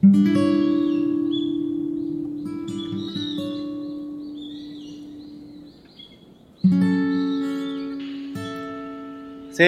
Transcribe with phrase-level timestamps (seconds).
[0.00, 0.06] 精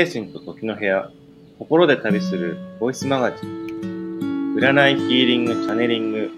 [0.06, 1.10] 神と時の部屋、
[1.58, 6.30] 心で旅するボイスマガジン、占いヒーリング、チャネリング、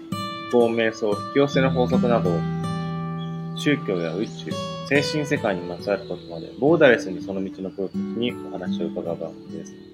[0.51, 2.31] 思考瞑想、引き寄せの法則など、
[3.55, 4.51] 宗教や宇宙、
[4.89, 9.92] 精神世界にまつわることまで、ボーダレスにその道のプロたちにお話を伺う番組です。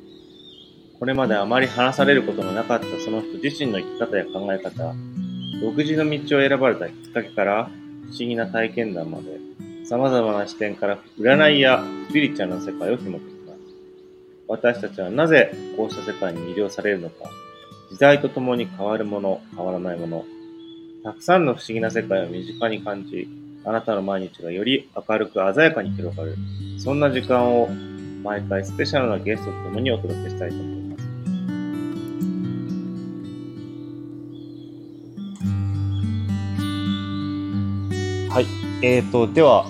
[0.99, 4.93] これまであまり話されることのなかったその人自身の生き方や考え方、
[5.61, 9.39] 独自の道を選ばれたきっかけから不思議な体験談まで、
[9.85, 13.59] 様々な視点から占いやスピリチュアルな世界を紐解きます。
[14.47, 17.29] 私たちはなぜこうした世界に魅了されるのか、
[17.89, 20.25] 時代とともに変わるもの、変わらないもの、
[21.03, 23.29] たくさんの不思議な世界を身近に感じ、
[23.63, 26.35] あなたの毎日がより明るく鮮やかに広がる、
[26.77, 27.69] そんな時間を
[28.21, 30.88] 毎回スペシャルなゲストと共にお届けしたいと思います。
[38.29, 38.45] はい。
[38.83, 39.65] えーと、では、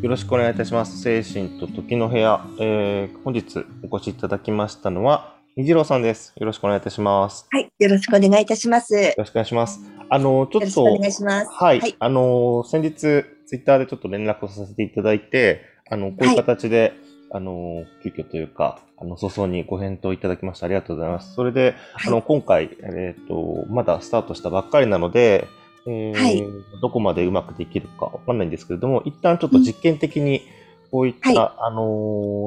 [0.00, 1.02] よろしくお願いいたします。
[1.02, 2.42] 精神と時の部屋。
[2.58, 6.32] えー、本日お越しいただきましたのは、虹郎さんです。
[6.36, 7.46] よろしくお願いいたします。
[7.50, 7.70] はい。
[7.78, 8.94] よろしくお願いいたします。
[8.94, 9.80] よろしくお願いします。
[10.08, 11.48] あの、ちょっと、お願いします。
[11.50, 11.80] はい。
[11.80, 16.92] はい、あの、先日、ツイッターでちょっと連絡をさせていただいて、あの、こういう形で、はい、
[17.32, 21.34] あの、急遽というか、あの、早々にご返答いただきましてありがとうございます。
[21.34, 25.46] それで、はい、あの、今回、えっ、ー、と、まだスタートしたばっかりなので、
[25.88, 26.44] えー、はい、
[26.82, 30.42] どこまでうまくできるかわかんないんですけれども、一旦ちょっと実験的に、
[30.90, 31.82] こういった、うんはい、あの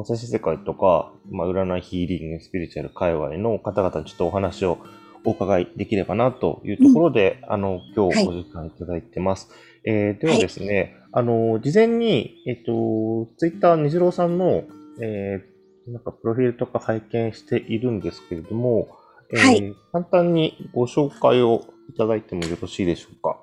[0.03, 4.77] ー、精神世界とか、まあ、占い、ヒーリング、スピリチュアル界隈の方々にちょっとお話を
[5.25, 9.49] お伺いできればなというところで、うん、あの、今日お時間いただいてます。
[9.49, 14.63] はい、えー、ではですね、はい、あの、事前に、えっ、と、ツイッター、虹郎さんの、
[14.99, 18.87] えー、なんかプロフィールとか拝見しているんですけれども、
[19.33, 23.39] えー、はい、簡単にご紹介をいただいてもよろしいでしょうか？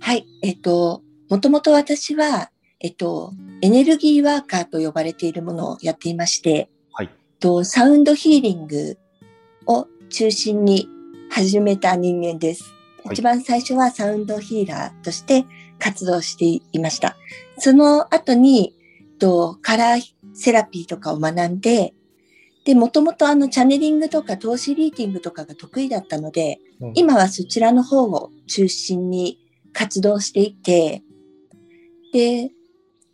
[0.00, 0.26] はい。
[0.42, 2.50] えっ、と、もともと私は、
[2.80, 3.32] えっと、
[3.62, 7.10] エネルギーワーカーと呼ばれているものをやっていまして、はい。
[7.40, 8.98] とサウンドヒーリング
[9.66, 10.88] を中心に
[11.30, 12.64] 始めた人間です。
[13.04, 15.44] はい、一番最初はサウンドヒーラーとして
[15.78, 17.16] 活動していました。
[17.58, 18.74] その後に、
[19.18, 20.02] とカラー
[20.34, 21.94] セラピーとかを学んで、
[22.66, 29.38] で、もともとあのチャネリングとか投資リーティングとかが得意だったので、うん、今はそちらの方を中心に
[29.72, 31.04] 活動していて、
[32.12, 32.50] で、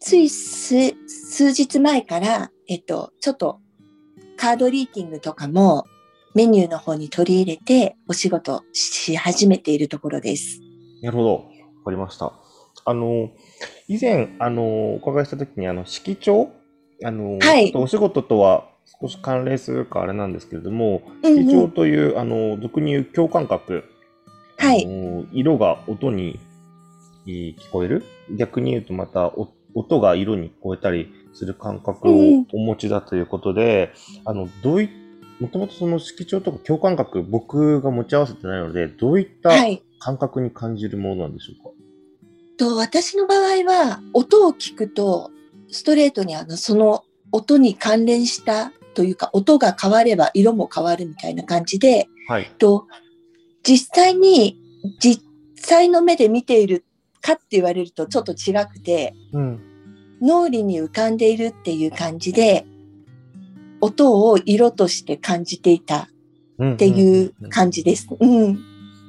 [0.00, 0.94] つい数
[1.52, 3.60] 日前から、えっと、ちょっと
[4.38, 5.84] カードリーティングとかも
[6.34, 10.60] メニューの方に取り入れてお仕事し始めているところです。
[11.02, 11.34] なるほど。
[11.34, 11.42] わ
[11.84, 12.32] かりました。
[12.86, 13.28] あの、
[13.86, 16.52] 以前、あの、お伺いしたときに、あの、色調
[17.04, 23.84] あの、はい、お仕事とは少し関連するかあれなんですけれども、色調という、うんうん、あの、俗に言う共感覚。
[24.58, 24.86] はい。
[25.32, 26.38] 色が音に
[27.26, 28.04] 聞こえる？
[28.36, 29.32] 逆に言うとまた
[29.74, 33.92] 音が色に聞こえたりする感覚をお持ちだということで、
[34.24, 34.90] うん、あの、どうい
[35.40, 39.50] もともとその色調とか共感覚、僕が持ち合わせてないので、どういった
[39.98, 45.32] 感覚に感じるものなんでしょうか、はい、と私の場合は、音を聞くと、
[45.68, 52.86] ストレートにあの、その音に関連したというか、音が変われば色も変わるみたいな感じで、はい、と
[53.62, 54.58] 実際に、
[54.98, 55.22] 実
[55.56, 56.84] 際の目で見ている
[57.20, 59.60] かって言われるとちょっと違くて、うん、
[60.20, 62.66] 脳裏に浮かんでいるっていう感じで、
[63.80, 66.08] 音を色として感じていた
[66.62, 68.06] っていう感じです。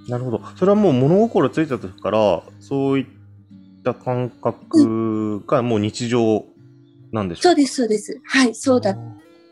[0.09, 0.41] なるほど。
[0.57, 3.05] それはもう物心ついた時から、そういっ
[3.83, 6.45] た感覚がもう日常
[7.11, 8.21] なんでしょうか、そうです、そうです。
[8.25, 8.97] はい、そうだ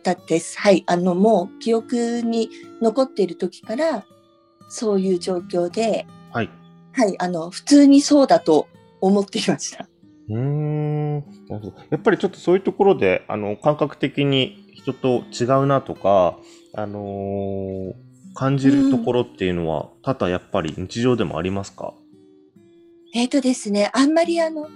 [0.01, 0.59] ったです。
[0.59, 2.49] はい、あの、もう記憶に
[2.81, 4.05] 残っている時から、
[4.69, 6.49] そういう状況で、はい。
[6.93, 8.67] はい、あの、普通にそうだと
[8.99, 9.87] 思っていました。
[10.29, 11.19] うん。
[11.19, 11.73] なるほど。
[11.89, 16.37] やっぱりちょっとそういうところで、あの、感覚的に人と違うなとか、
[16.73, 17.93] あのー、
[18.33, 21.93] 感じるところっていうのは、多々やっぱり日常でもありますか？
[23.13, 24.69] えっ、ー、とですね、あんまりあの、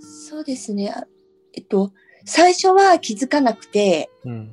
[0.00, 0.94] そうですね、
[1.54, 1.92] えっと、
[2.24, 4.52] 最初は気づかなくて、うん、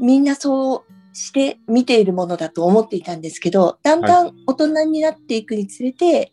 [0.00, 6.32] みんなそうして見ているものだと思っていたんですけど、だんだん大人になっていくにつれて、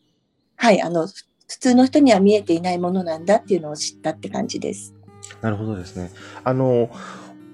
[0.56, 4.94] はい、はい、あの、普通の人には見えていないものなんだっていうのを知ったって感じです。
[5.42, 6.12] なるほどですね。
[6.44, 6.90] あの、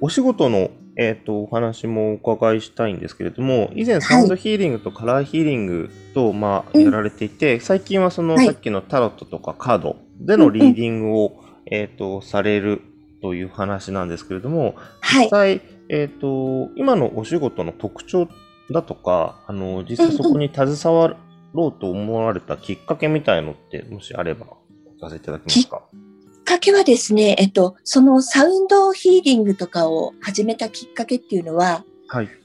[0.01, 12.81] お仕事の、えっ、ー、と、お話もお伺いしたいんですけれども、以前サウンドヒーリングとカラーヒーリングと、まあ、やられていて、最近はその、さっきのタロットとかカードでのリーディングを、えっ、と、される
[13.21, 15.62] という話なんですけれども、実際、
[15.94, 18.28] えっ、と、今のお仕事の特徴っ
[18.72, 21.18] だとか、あの、実際そこに携わ
[21.54, 24.48] ろうと思われたきっかけみたいのって、もしあれば
[24.86, 25.84] お聞かせいただけますか？
[25.92, 31.86] きっかけはですね、えっと、そのサウンドヒーリングとかを始めたきっかけっていうのは、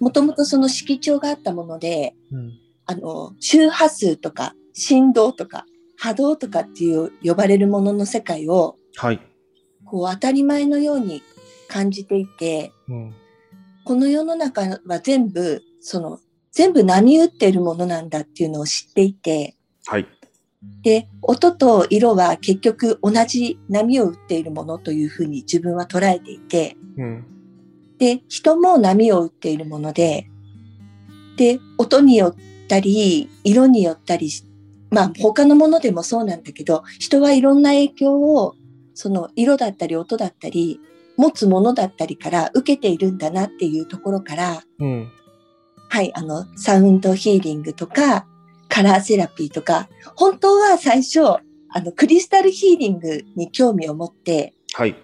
[0.00, 2.52] もともとその色調があったもので、うん、
[2.86, 5.66] あの、周波数とか振動とか
[5.96, 9.20] 波動とかっていう呼ばれるものの世界を、はい。
[9.84, 11.22] こう当たり前のように
[11.68, 13.14] 感じていて、うん、
[13.88, 16.20] この世の中は全部、その、
[16.52, 19.56] 全部波打っているものなんだっていうのを知っていて、
[19.86, 20.06] はい。
[20.82, 27.24] で、音と色は結局同じ波を打っているものというふうに自分は捉えていて、うん、
[27.96, 30.28] で、人も波を打っているもので、
[31.38, 34.30] で、音によったり、色によったり
[34.90, 38.54] まあ他のものでもそうなんだけど、人はいろんな影響を、
[38.92, 40.78] その色だったり音だったり、
[41.18, 45.10] 持つものだったりから受けているんだなっていうところから、うん、
[45.88, 48.26] はい、あの、サウンドヒーリングとか、
[48.68, 54.94] カラーセラピーとか、本当は最初、あの、クリスタルヒーリングに興味を持って、はい。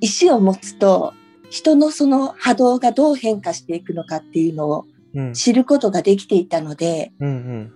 [0.00, 1.12] 石を持つと、
[1.50, 4.86] 人のその波動がどう変化していくのかっていうのを
[5.34, 7.72] 知ることができていたので、うんうん。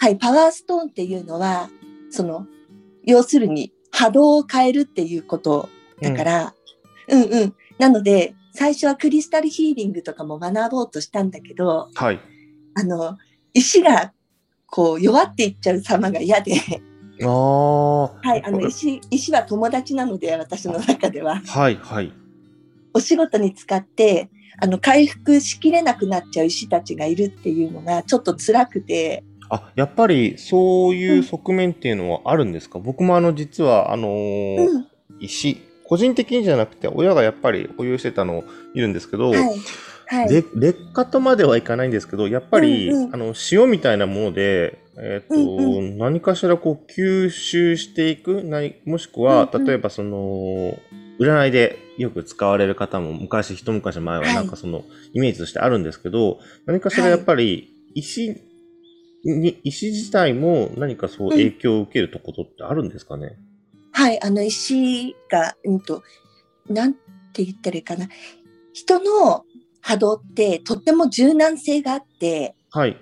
[0.00, 1.70] はい、パワーストーンっていうのは、
[2.10, 2.46] その、
[3.04, 5.70] 要するに波動を変えるっていうこと
[6.02, 6.54] だから、
[7.08, 7.32] うん、うん。
[7.32, 12.20] うんなので、最初はクリスタルヒーリングとかも学ぼうとしたんだけど、はい。
[12.74, 13.18] あの、
[13.52, 14.12] 石が
[14.66, 16.54] こう弱っていっちゃう様が嫌で。
[17.22, 21.40] あはい、あの石、石は友達なので、私の中では。
[21.46, 22.12] はい、はい。
[22.92, 24.30] お仕事に使って、
[24.60, 34.86] あの、回復しきれなくなっちゃう石たちがいるっていうのがちょっと辛くて、あ、やっぱりそういう側面っていうのはあるんですか、うん、僕もあの実はあのーうん、
[35.20, 35.60] 石、
[35.94, 38.42] 個人的にじゃなくて親がやっぱり保有してたの
[38.74, 39.40] いるんですけど、はい。
[40.06, 48.42] はい、劣化とまではいかないんですけど、やっぱり、うんうん、あの塩みたいなもので、えっ、ー、と、うんうん、何かしらこう吸収していく、
[48.84, 50.76] もしくは、うんうん、例えばその、
[51.20, 58.36] 占いでよく使われる方も昔、一昔前はなんかその、イメージとしてあるんですけど、何かしらやっぱり石
[59.24, 63.36] に石自体も何かそう影響を受けるとことってあるんですかね、うん、
[63.96, 66.02] はい、あの石が、うんと、
[66.68, 66.94] なん
[67.32, 68.08] て言ったらいいかな。
[68.72, 69.44] 人の
[69.80, 73.00] 波動ってとっても柔軟性があって、はい。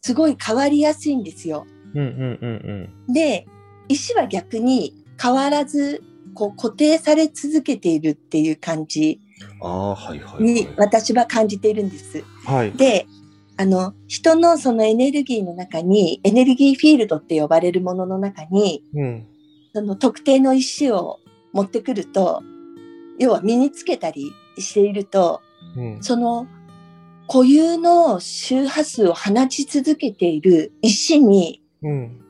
[0.00, 1.66] すごい変わりやすいんですよ。
[1.94, 3.12] うんうんうんうん。
[3.12, 3.46] で、
[3.88, 6.00] 石は逆に変わらず、
[6.34, 9.20] こう固定され続けているっていう感じ
[10.38, 12.24] に私は感じているんです。
[12.46, 13.06] はい、で、
[13.56, 19.26] あの、人のそのエネルギーの中に、エネルギーフィールドって呼ばれるものの中に、うん、
[19.74, 21.20] その特定の石を
[21.52, 22.42] 持ってくると、
[23.18, 25.40] 要は身につけたりしていると、
[25.76, 26.46] うん、その
[27.28, 31.62] 固有の周波数を放ち続けている石に、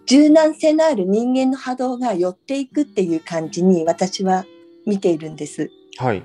[0.07, 4.45] 柔軟性のある人間の波動が寄っていくっていう感じに私は
[4.87, 5.71] 見ているんです。
[5.99, 6.23] はい。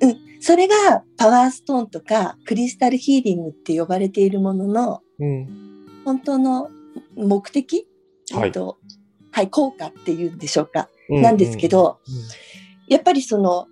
[0.00, 0.16] うん。
[0.40, 6.70] それがパワーストーンとかクリスタルヒーリングって呼ばれているものの、うん、本当の
[7.16, 7.88] 目的、
[8.32, 8.78] はい、と
[9.36, 12.14] はい、効果っていうんでしょうか、うん、なんですけど、うん、
[12.88, 13.66] やっぱりその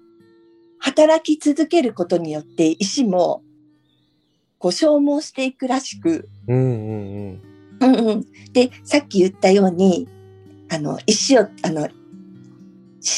[0.78, 3.42] 働き続けることによって石も
[4.58, 7.42] こう消耗していくらしく、うんうん
[7.80, 7.94] うん。
[7.96, 10.06] うんうん、でさっき言ったように
[10.70, 11.88] あの石をあの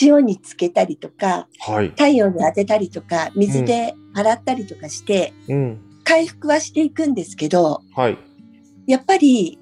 [0.00, 8.18] 塩につけたりとか、はい、太陽に当てたりとか、水で洗ったりとかして、うん、回復はしていくんですけど、はい、
[8.86, 9.58] やっぱり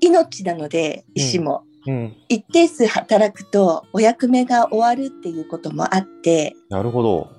[0.00, 1.62] 命なので、石も。
[1.86, 7.30] うん、一定数働くとお役目が終わるっていうこともあって、なるほど。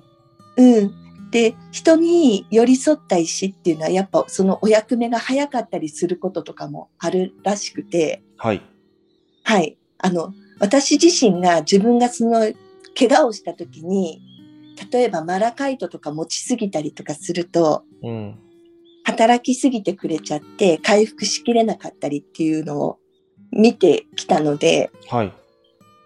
[0.56, 1.30] うん。
[1.30, 8.62] で、人に寄り添った石っていうのはやっぱそのお役目が早かったりすることとかもあるらしくて、はい。
[9.42, 9.76] はい。
[9.98, 12.52] あの、私自身が自分がその
[12.96, 14.22] 怪我をした時に、
[14.90, 18.38] 例えばマラカイトとか持ちすぎたりとかすると、うん、
[19.04, 22.98] 働きすぎてくれちゃって回復しきれなかったりっていうのを
[23.56, 25.32] 見てきたので、はい。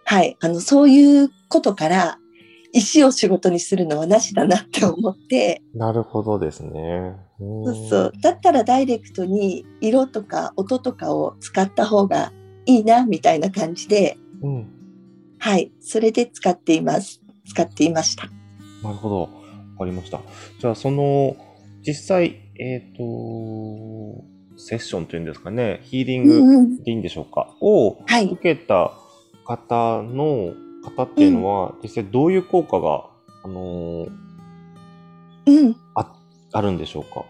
[0.04, 0.36] はい。
[0.40, 2.18] あの、そういうことから、
[2.72, 5.62] 石を仕事にするのはなしだなって思って。
[5.74, 7.16] なるほどですね。
[7.38, 8.12] そうそう。
[8.22, 12.32] だったらダイレクトに色とか音とかを使った方が
[12.66, 14.68] いいな、みたいな感じで、うん、
[15.38, 17.20] はい、それで使っています。
[17.46, 18.28] 使っていました。
[18.82, 19.20] なるほど。
[19.22, 19.28] わ
[19.78, 20.20] かりました。
[20.60, 21.36] じゃあ、その、
[21.82, 24.24] 実際、えっ、ー、と、
[24.60, 27.98] セッションというんですかね、ヒーリングでいいんでしょうか、うんうん、を
[28.32, 28.92] 受けた
[29.44, 33.06] 方の、方っていうのは、実際どういう効果が、
[33.42, 34.10] あのー、
[35.46, 36.12] うん、あ
[36.52, 37.24] あるんでしょうか？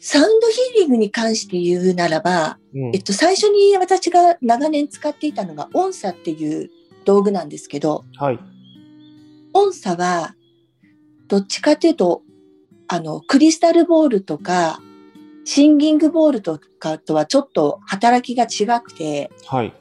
[0.00, 6.70] サウンドヒーリングに関して言うならば、うん、えっと、最初に私が長年使っていたのが音叉っていう
[7.04, 8.38] 道具なんですけど、はい、
[9.52, 10.34] 音叉は、
[11.26, 12.22] どっちかというと、
[12.86, 14.80] あの、クリスタルボールとか、
[15.48, 19.72] シンギングボールとかとはちょっと働きが違くて、はい、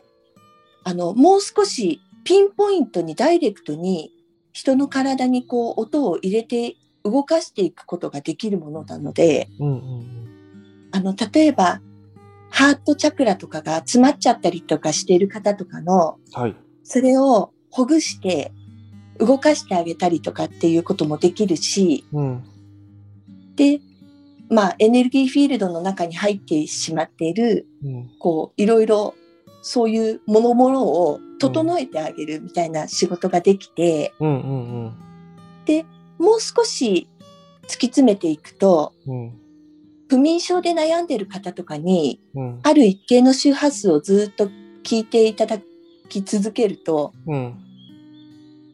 [0.86, 4.13] あの、もう少しピンポイントにダイレクトに
[4.53, 11.81] 人の体にこう音を入れて動かしていくことができるものなので、うんうん、あの、例えば、
[12.50, 16.55] ハートチャクラとかが詰まっちゃったりとかしている方とかの、はい、
[16.86, 18.53] それをほぐして
[19.19, 22.43] 動かしてあげたりとかっていうこともできるし、うん、
[23.57, 23.81] で、
[24.50, 29.16] まあ、エネルギーフィールドの中に入ってしまっている、うん、こう、いろいろ
[29.62, 34.94] そういうものものを整えてあげるみたいな仕事ができて、うんうんうん、
[35.66, 35.86] で、
[36.18, 37.10] もう少し
[37.63, 39.34] 突き詰めていくと、うん、
[40.10, 44.50] 不眠症で悩んでる方とかに、うん、ある一定の周波数をずっと
[44.84, 45.60] 聞いていただ
[46.08, 47.60] き続けると、うん、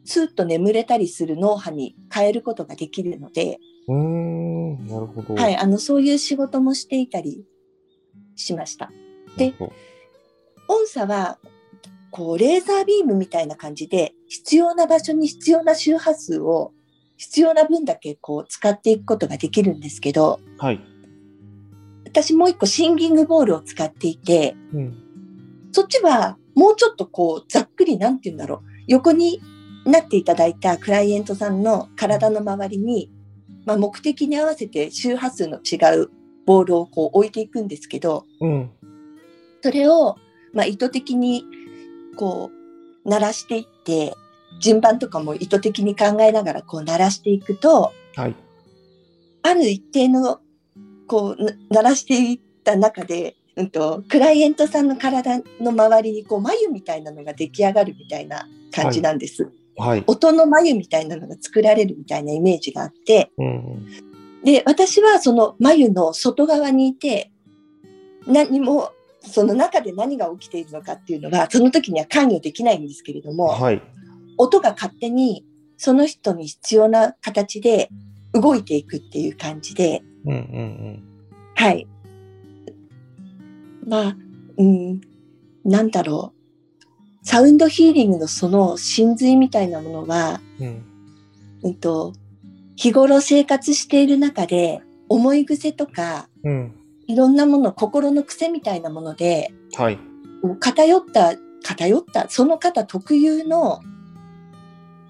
[0.06, 4.43] スーッと眠れたりする脳波に変えることができるので、うん
[4.88, 5.36] なるほど。
[5.36, 7.46] はい、あの、そういう仕事もしていたり
[8.36, 8.92] しました。
[9.38, 9.54] で、
[10.68, 11.40] 音差は、
[12.12, 16.74] こう、レーザービームみたいな感じで、必要な場所に必要な周波数を
[17.18, 20.80] 必要な分だけこう使っていくことができるんですけど、はい。
[22.06, 24.94] 私もう一個シンギングボールを使っていて、うん、
[25.72, 28.62] そっちはもうちょっとこうざっくりなんて言うんだろう。
[28.88, 29.42] 横に
[29.86, 33.10] なっていただいたクライエントさんの体の周りに、
[33.66, 36.10] まあ、目的に合わせて周波数の違う
[36.46, 38.72] ボールをこう置いていくんですけど、うん、
[39.62, 40.18] それを、
[40.54, 41.46] まあ、意図的に
[42.18, 42.52] こ
[43.06, 44.14] う鳴らしていって
[44.60, 48.36] 順番とかも意図的に考えながらこう鳴らしていくと、はい、
[49.44, 50.40] ある一定の
[51.08, 59.44] こう鳴らしていった中で、うんと、クライエントさんの体の周りにこう眉みたいなのが出来上がるみたいな感じなんです。
[59.44, 59.54] はい、
[60.08, 63.88] 音の眉みたいなのが作られるみたいなイメージがあって、うん、
[64.44, 67.32] で私はその眉の外側にいて
[68.28, 73.82] 何もその中で何が起きているのかっていうのはその時には関与できないんですけれども、はい、
[74.38, 75.46] 音が勝手に
[75.78, 77.90] その人に必要な形で
[78.34, 81.04] 動いていくっていう感じで、うんうんうん、
[81.56, 81.88] はい。
[83.86, 84.16] まあ、
[84.58, 85.02] うん、
[85.66, 86.43] なんだろう。
[87.24, 90.84] サウンドヒーリングのその真髄みたいなものは、うん、
[91.64, 92.14] うんと、
[92.76, 96.76] 日頃生活している中で思い癖とか、うん、
[97.08, 100.00] いろんなもの、心の癖みたいなもので、はい、
[100.60, 103.82] 偏った、偏った、その方特有の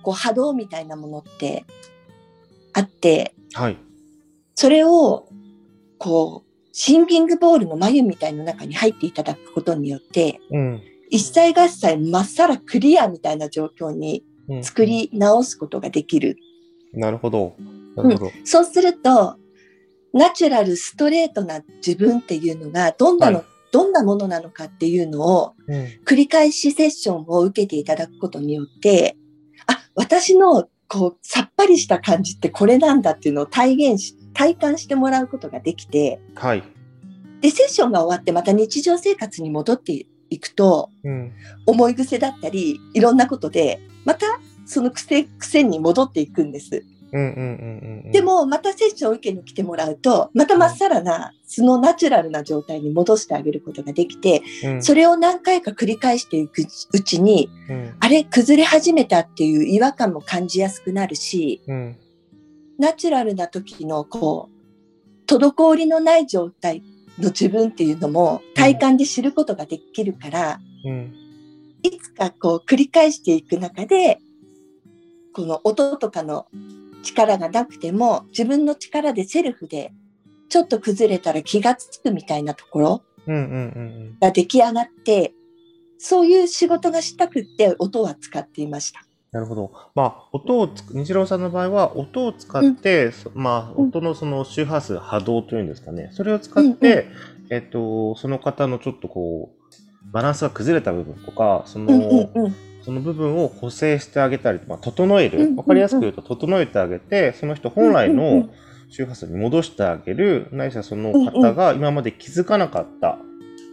[0.03, 1.65] こう波動みたいなものって
[2.73, 3.77] あって、はい、
[4.53, 5.27] それを
[5.97, 10.81] こうシンギングボールの眉みたいな中に入っていただくことによって、うん、
[11.13, 14.23] 一切合切まっさらクリアみたいな状況に
[14.63, 16.37] 作り直すことができる。
[16.91, 17.55] うん、なるほど。
[17.95, 19.35] なるほど、うん、そうすると、
[20.11, 25.53] ナチュラルストレートな自分っていうのがどんなの、はい、どんなものなのかっていうのを、
[26.03, 29.15] 繰り返しセッションを受けていただくことによって、
[29.93, 36.63] 私のこうさっぱりした感じってこれなんだっていうのを体現し体感してもらうことができて、はい、
[37.41, 41.31] でセッションが終わってまた日常生活に戻っていくと、うん、
[41.65, 44.25] 思い癖だったりいろんなことでまた
[44.65, 46.83] その癖癖に戻っていくんです。
[47.13, 61.97] でもまたセッションを受けに来てもらうとまたまっさらな素のナチュラルな状態に戻してあげることができて、うん、それを何回か繰り返していくうちに、うん、あれ崩れ始めたっていう違和感も感じやすくなるし、うん、
[62.79, 66.81] ナチュラルな時のこう滞りのない状態
[67.19, 70.59] の自分っていうのも体感で知ることができるから、
[71.83, 74.19] いつかこう繰り返していく中で
[75.33, 76.47] この音とかの
[77.03, 79.93] 力がなくても自分の力でセルフで
[80.49, 85.33] ちょっと崩れたら気がつくみたいなところが出来上がって、
[85.97, 89.05] そういう仕事がしたくって音は使っていました。
[89.33, 89.71] なるほど。
[89.95, 96.09] まあ、音をつ、日郎さんの場合は、音を使って、うん、まあ、音のその周波数、波動というんですかね。
[96.13, 97.07] それを使って、うんうん、
[97.49, 102.55] えっと、その方のちょっとこう、バランスが崩れた部分とか、その、うんうんうん。
[102.83, 105.55] その部分を補正してあげたり、まあ、整える。
[105.55, 108.49] わかりやすく言うと、整えてあげて、その人本来の
[108.89, 113.17] 周波数に戻してあげる、ないしはその方が今まで気づかなかった、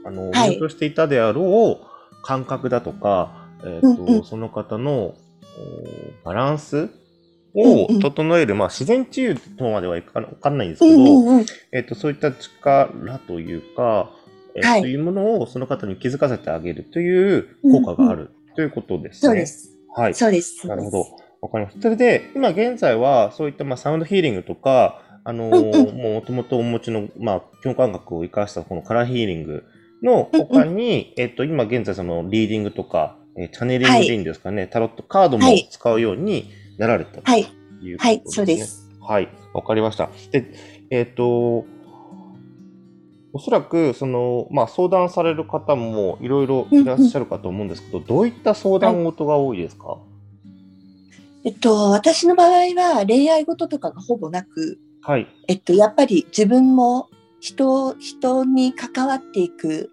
[0.06, 5.14] あの、見落としていたであろう感覚だとか、えっ、ー、と、その方の
[6.24, 6.88] バランス？
[7.54, 14.12] を整える、うんうん、まあ、自然治癒とまではいかわかんないんですけど、うんうんうん、えっ、ー、と、そういった力というか、
[14.54, 19.28] えー、はい、というものをその方に気づかせてあげるという効果がある、ということですね。
[19.28, 19.76] そうです。
[19.94, 20.14] はい。
[20.14, 20.66] そうです。
[20.68, 21.06] なるほど。
[21.40, 21.80] わかります。
[21.80, 29.64] それで、今現在は、そういったまあサウンドヒーリングとか、あのー、もともとお持ちの、まあ、基本感覚を生かしたこのカラーヒーリング
[30.02, 37.96] の他に、えっと、今現在そのリーディングとか、えー、チャネリングでいいんですかね、はい、タロットカードも使うようになられたということですね。
[37.98, 38.90] はい、はい、そうです。
[39.00, 40.10] はい、わかりました。
[40.30, 40.52] で、
[40.90, 41.64] えっ、ー、と、
[43.32, 49.98] おそらく、その、まあ、相談される方もいろいろいらっしゃるかと思うんですけど、うんうん、どういった相談事が多いですか、は
[51.44, 55.26] い、えっと、私の場合は恋愛事とかがほぼなく、はい。
[55.48, 57.08] えっと、やっぱり自分も
[57.40, 59.90] 人、人に関わっていく、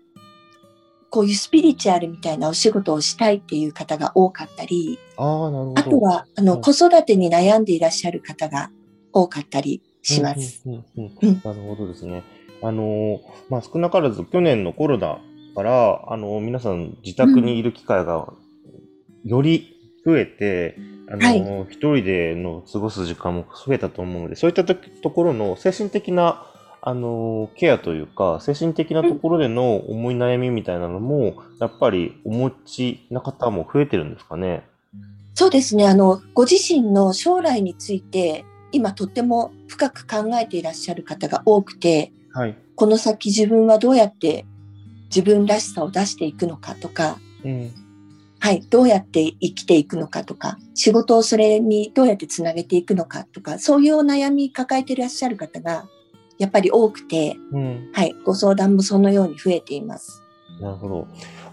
[1.10, 8.70] こういうスピリチュアルみたいなお仕事をしたいっていう方が多かったり、ああとは、あの、子育てに悩んでいらっしゃる方が
[9.14, 10.64] 多かったりします。
[10.68, 12.24] なるほどですね。
[12.62, 15.20] あの、まあ、少なからず去年のコロナ
[15.56, 18.34] から、あの、皆さん自宅にいる機会が
[19.24, 20.76] より増えて、
[21.10, 24.76] あの、はい、一人での過ごす時間も増えたと思うので、そういったと
[25.12, 26.46] ころの精神的な、
[26.88, 34.66] あの、ケアというか、精神的なところでの思い悩みみたいなのも、やっぱりお持ちな方も増えてるんですかね？
[35.34, 35.86] そうですね。
[35.86, 44.46] あの、ご自身の将来について、今とっても深く考えていらっしゃる方が多くて、はい、この先自分はどうやって
[45.14, 47.72] 自分らしさを出していくのかとか、うん、
[48.40, 55.86] はい、どうやって生きていくのかとか、仕事をそれにどうやってつなげていくのかとか、そういうお悩み抱えていらっしゃる方が
[56.38, 60.24] やっぱり多くて、うん、はい、ご相談もそのように増えています。
[60.60, 61.08] なるほど。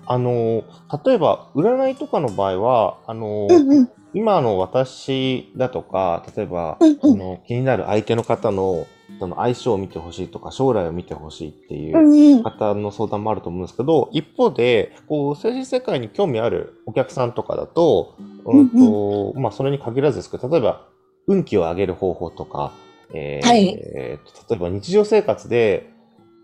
[0.06, 0.64] あの、
[1.04, 8.86] 例えば、占いとかの場合は、あの、うんうん、今の私だとか、例えば、うんうん、あの気になる相手の方の
[9.18, 20.86] その相性を見てほしいとか、将来を見てほしいっていう方の相談もあると思うんですけど、一方で、こう、政治世界に興味あるお客さんとかだと、うんと、まあ、それに限らずですけど、例えば、
[21.26, 22.72] 運気を上げる方法とか、
[23.14, 24.18] えー、はい、例
[24.52, 25.90] えば日常生活で、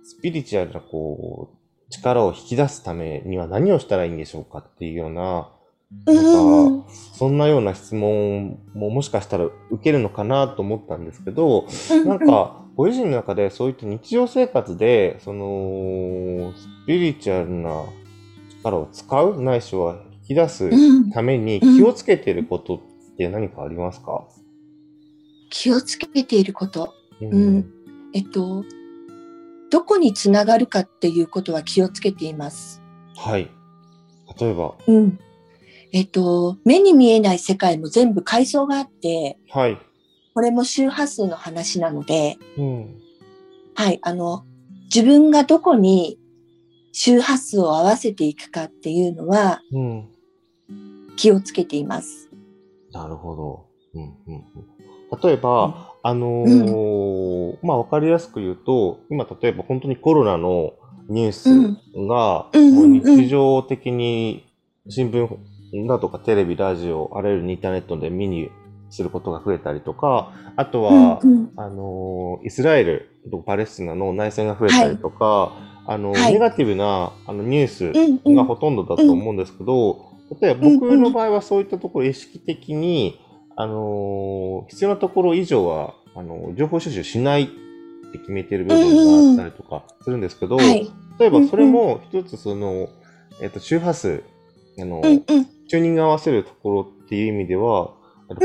[0.05, 5.51] スピリチュアルな、こう、力を引き出すためには何をしたらいいんでしょうかっていうような、
[6.07, 11.67] なんか、そんなような質問ももしかしたら受けるのかなと思ったんですけど、
[12.07, 17.85] なんか、ご自身の中でそういった日常生活で、その、スピリチュアルな
[18.63, 22.81] 力を使う、ないしは引き出すために気をつけていることっ
[23.17, 24.25] て何かありますか、
[25.51, 26.95] 気をつけていること。
[27.21, 27.73] うん、うん、
[28.15, 28.65] えっと、
[29.71, 32.81] どこにつながるかっていうことは気をつけています。
[33.17, 33.51] はい。
[34.41, 34.75] 例えば。
[34.87, 35.19] うん。
[35.93, 39.79] えっと、目に見えない世界も全部階層があって、はい。
[40.35, 43.01] これも周波数の話なので、うん、
[43.75, 44.45] はい、あの、
[44.85, 46.19] 自分がどこに
[46.93, 50.09] 周波数を合わせていくかっていうのは、うん、
[51.17, 52.31] 気をつけています。
[52.93, 53.67] なるほど。
[53.95, 54.45] うんうんうん、
[55.23, 60.73] 例えば、うん、あのー、まあ、わかりやすく言うと、今、例えば本当にコロナの
[61.09, 64.46] ニュースが、日常的に
[64.88, 65.29] 新聞
[65.88, 68.51] だとかテレビ、ラジオ、あらゆるインターネットで見に
[68.90, 75.53] することが増えたりとか、あとは、うんうん、あの、イスラエルとパレスチナの内戦が増えたりとか、は
[75.88, 77.92] い、あの、はい、ネガティブなあのニュース
[78.35, 83.20] がほとんどだと思うんですけど、例えば僕の場合はそういったところ意識的に、
[83.61, 87.46] あの、必要なところ以上は、あの、情報収集しないっ
[88.11, 92.88] て決めてる部分があったりとかするんですけど、はい、例えばそれも一つその、
[93.42, 94.25] えっと、周波数、
[94.79, 95.23] あの、うんうん、
[95.68, 97.92] チューニング合わせるところっていう意味では、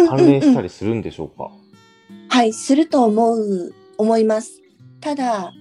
[0.09, 4.61] 関連したりするんでしょうか、うんうんうん、はい、すると思う、思います。
[4.99, 5.53] ただ、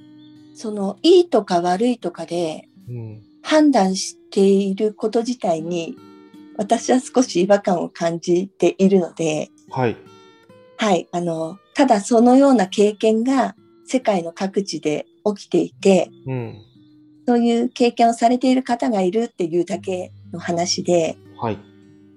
[0.56, 2.68] その、いいとか悪いとかで、
[3.42, 5.96] 判断していること自体に、
[6.56, 9.96] 私は少し違和感を感じているので、はい。
[10.76, 13.54] はい、あの、ただそのような経験が
[13.86, 16.62] 世界の各地で起きていて、うん、
[17.26, 21.58] そういう経験をされている方がいるっていうだけの話で、はい。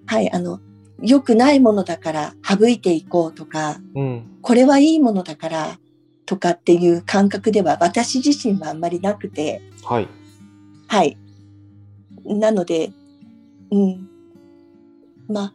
[0.05, 0.59] はい、あの、
[1.01, 5.79] 良くないものだから省いていこうとか、うん、これはいいものだから
[6.25, 10.07] とかっていう感覚では私自身はあんまりなくて、はい。
[10.87, 11.17] はい。
[12.25, 12.91] なので、
[13.71, 14.09] うん。
[15.27, 15.53] まあ、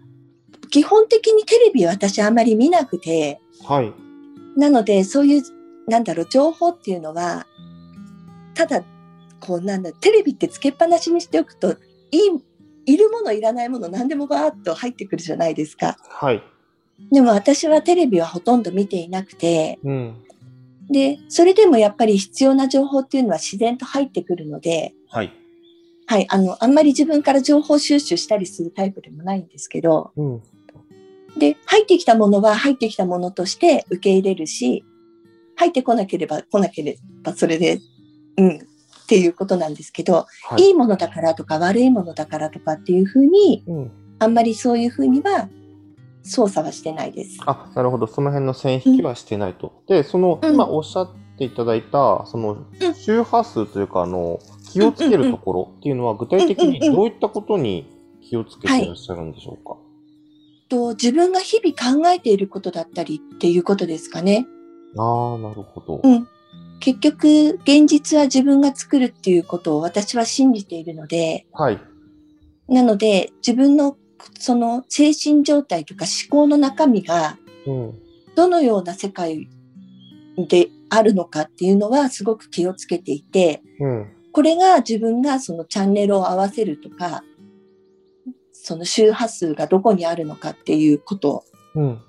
[0.71, 3.93] 基本的にテレビは私あんまり見なくて、はい。
[4.59, 5.43] なので、そういう、
[5.89, 7.47] なんだろう、情報っていうのは、
[8.55, 8.85] ただ、
[9.41, 11.77] こうなんだ、テレビってつけっぱなしにしておくと、い
[12.17, 12.21] い
[12.85, 15.97] いるものいらないもの何でもバーッと入ってくるじゃないですか。
[16.01, 16.43] はい。
[17.11, 20.15] でも私はテレビはほとんど見ていなくて、うん。
[20.91, 25.33] で、それでもやっぱり必要な情報っていうのは自然と入ってくるので、はい。
[26.12, 30.42] はい、あの、あんまり自分から情報収集したりするタイプでもないんですけど、うん。
[31.38, 34.85] で、入ってきたものは入ってきたものとして受け入れるし、
[35.57, 37.81] 入ってこなければ来なければそれで、
[38.37, 38.61] うん、っ
[39.07, 43.90] ていうことなんですけど、はいいいものだからとか悪いものだからとかっていうふうに、うん。
[44.18, 45.48] あんまりそういうふうには
[46.25, 47.38] 操作はしてないです。
[47.46, 48.07] あ、なるほど。
[48.07, 49.83] その辺の線引きはしてないと。
[49.88, 54.40] で、その、うん今おっしゃっていただいた、そのうん、周波数というか、あの、
[54.73, 57.87] 気をつけるところっていうのは、具体的にどういったことに
[58.23, 59.77] 気をつけていらっしゃるんでしょうか？
[60.69, 64.47] と自分が日々考えていることだったりっていうことですかね。
[64.97, 66.01] ああ、なるほど。
[66.03, 66.29] うん。
[66.81, 71.79] 結局、現実は自分が作るっていうことを私は信じているので、はい。
[72.69, 73.97] なので自分の
[74.39, 77.99] その精神状態とか思考の中身がうん。
[78.35, 79.47] どのような世界
[80.39, 84.07] であるのかっていうのはすごく気をつけていて、うん。
[84.33, 87.23] これが自分がそのチャンネルを合わせるとか、
[88.53, 92.01] その周波数がどこにあるのかっていうことうん。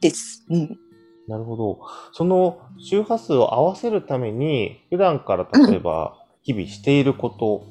[0.00, 0.44] です。
[0.48, 0.78] うん。
[1.28, 1.80] なるほど。
[2.12, 7.66] その周波数を合わせるために、普段から例えば、日々していること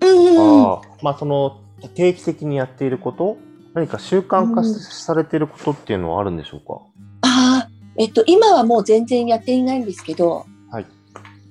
[0.00, 1.60] うんうんまあその
[1.94, 3.36] 定期的にやっていること
[3.74, 6.80] 何か習慣化うんされていることっていうのはあるんでしょうか、
[7.22, 10.53] ああ、えっと、今はもう全然やっていないんですけど、はい。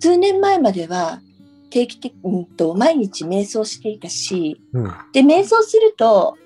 [0.03, 1.21] 数年前までは
[1.69, 4.91] 定期的、うんと、毎日瞑想していたし、うん。
[5.13, 6.37] で、瞑想すると、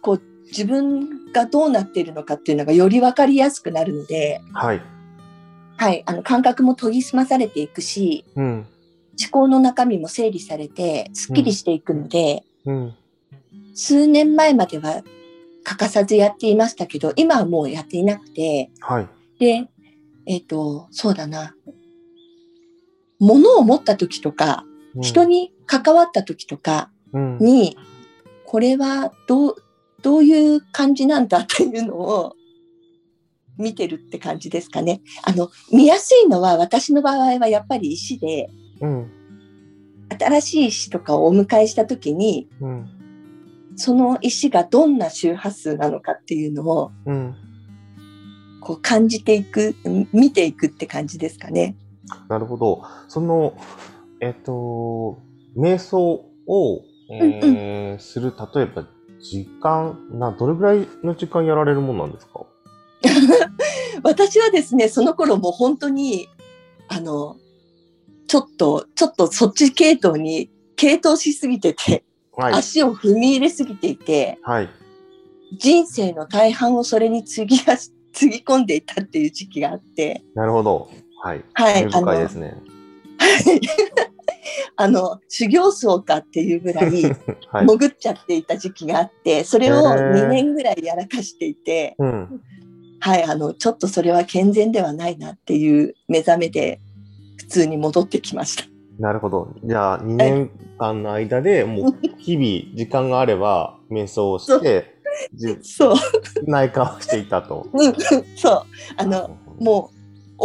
[0.00, 4.82] こう、自分がどうなっているのかっていうのがより分かりやすくなるので、はい。
[5.76, 8.54] はい、あの、感覚も研ぎ澄まされていくし、うん。
[8.54, 8.66] 思
[9.32, 12.94] 考の中身も整理されて、すっきりしていくので、うん。
[13.74, 15.02] 数年前までは
[15.64, 19.08] 欠かさずやっていましたけど、今はもうやっていなくて、はい。
[19.40, 19.68] で、
[20.26, 21.55] えっ、と、そうだな。
[23.18, 27.38] 物を持った時とか、うん人に関わった時とかうん。
[27.38, 27.76] に、
[28.46, 29.56] これはどう、
[30.02, 32.34] どういう感じなんだっていうのを
[33.58, 35.00] 見てるって感じですかね。
[35.22, 38.48] あの、見やすいのは私の場合はやっぱり石で、
[38.80, 39.12] うん。
[40.18, 42.88] 新しい石とかをお迎えした時に、うん。
[43.76, 47.34] その石がどんな周波数なのかっていうのをうん。
[48.60, 49.74] こう感じていく、
[50.12, 51.76] 見ていくって感じですかね。
[52.28, 52.82] なるほど。
[53.08, 53.54] その、
[54.20, 55.22] えっと、
[55.56, 58.86] 瞑想を、えーする、例えば、
[59.20, 62.46] 時間、な、どれぐらいの時間やられるもんなんですか？
[64.02, 66.28] 私はですね、その頃もう本当に、
[66.88, 67.36] あの、
[68.28, 72.04] ちょっと、ちょっとそっち系統に、系統しすぎてて、
[72.36, 72.54] はい。
[72.54, 74.68] 足を踏み入れすぎていて、はい。
[75.58, 80.90] 人生の大半をそれにつぎが、つぎ込んでいたっていう時期があって、なるほど。
[81.26, 81.44] はい。
[81.54, 82.54] はい深いですね。
[84.76, 87.02] あの、修行僧かっていうぐらい
[87.50, 87.66] はい。
[87.66, 92.40] 潜っちゃっていた時期があって、それをへー2年ぐらいやらかしていて、うん。
[93.00, 96.80] はい、あの、ちょっとそれは健全ではないなっていう目覚めで、
[97.38, 98.64] 普通に戻ってきました。
[98.98, 99.52] なるほど。
[99.64, 104.94] じゃあ、2年間の間でもう、日々、時間があれば、瞑想をして、
[105.34, 105.96] じそう、
[106.46, 107.66] 内観をしていたと。
[107.72, 107.94] うん、
[108.36, 108.62] そう。
[108.96, 109.95] あの、もう、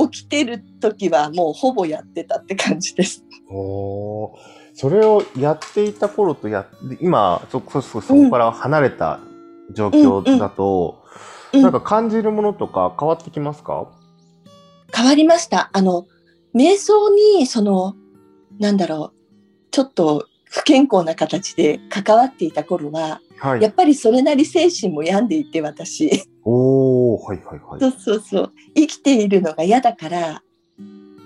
[0.09, 3.23] 起きてる時はもうほぼやってたって感じです。
[3.49, 4.29] おー
[4.73, 6.65] それをやっていた頃とや、
[7.01, 9.19] 今、そ、そ、そそこから離れた
[9.73, 10.95] 状況だと、
[11.53, 13.91] うんなんか感じるものとか変わってきますか？
[14.95, 15.69] 変わりました。
[15.73, 16.07] あの、
[16.55, 17.93] 瞑想に、その、
[18.57, 19.13] なんだろう、
[19.71, 23.69] ちょっと不健康な形で関わっていた頃は、はいや。
[23.69, 26.23] っぱりそれなり精神も病んでいて、私。
[26.43, 27.79] おー、はいはいはい。
[27.79, 28.53] そうそうそう。
[28.75, 30.43] 生きているのが嫌だから、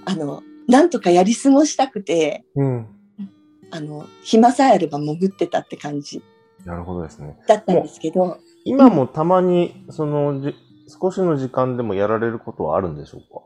[0.06, 2.88] あの、なんとかやり過ごしたくて、うん。
[3.72, 6.22] あの、暇さえあれば潜ってたって感じ
[6.64, 7.38] なるほどですね。
[7.48, 10.56] だったんですけど、今もたまに、その、じ
[10.88, 13.42] 少しの時間でもやられることはあるんでしょうか？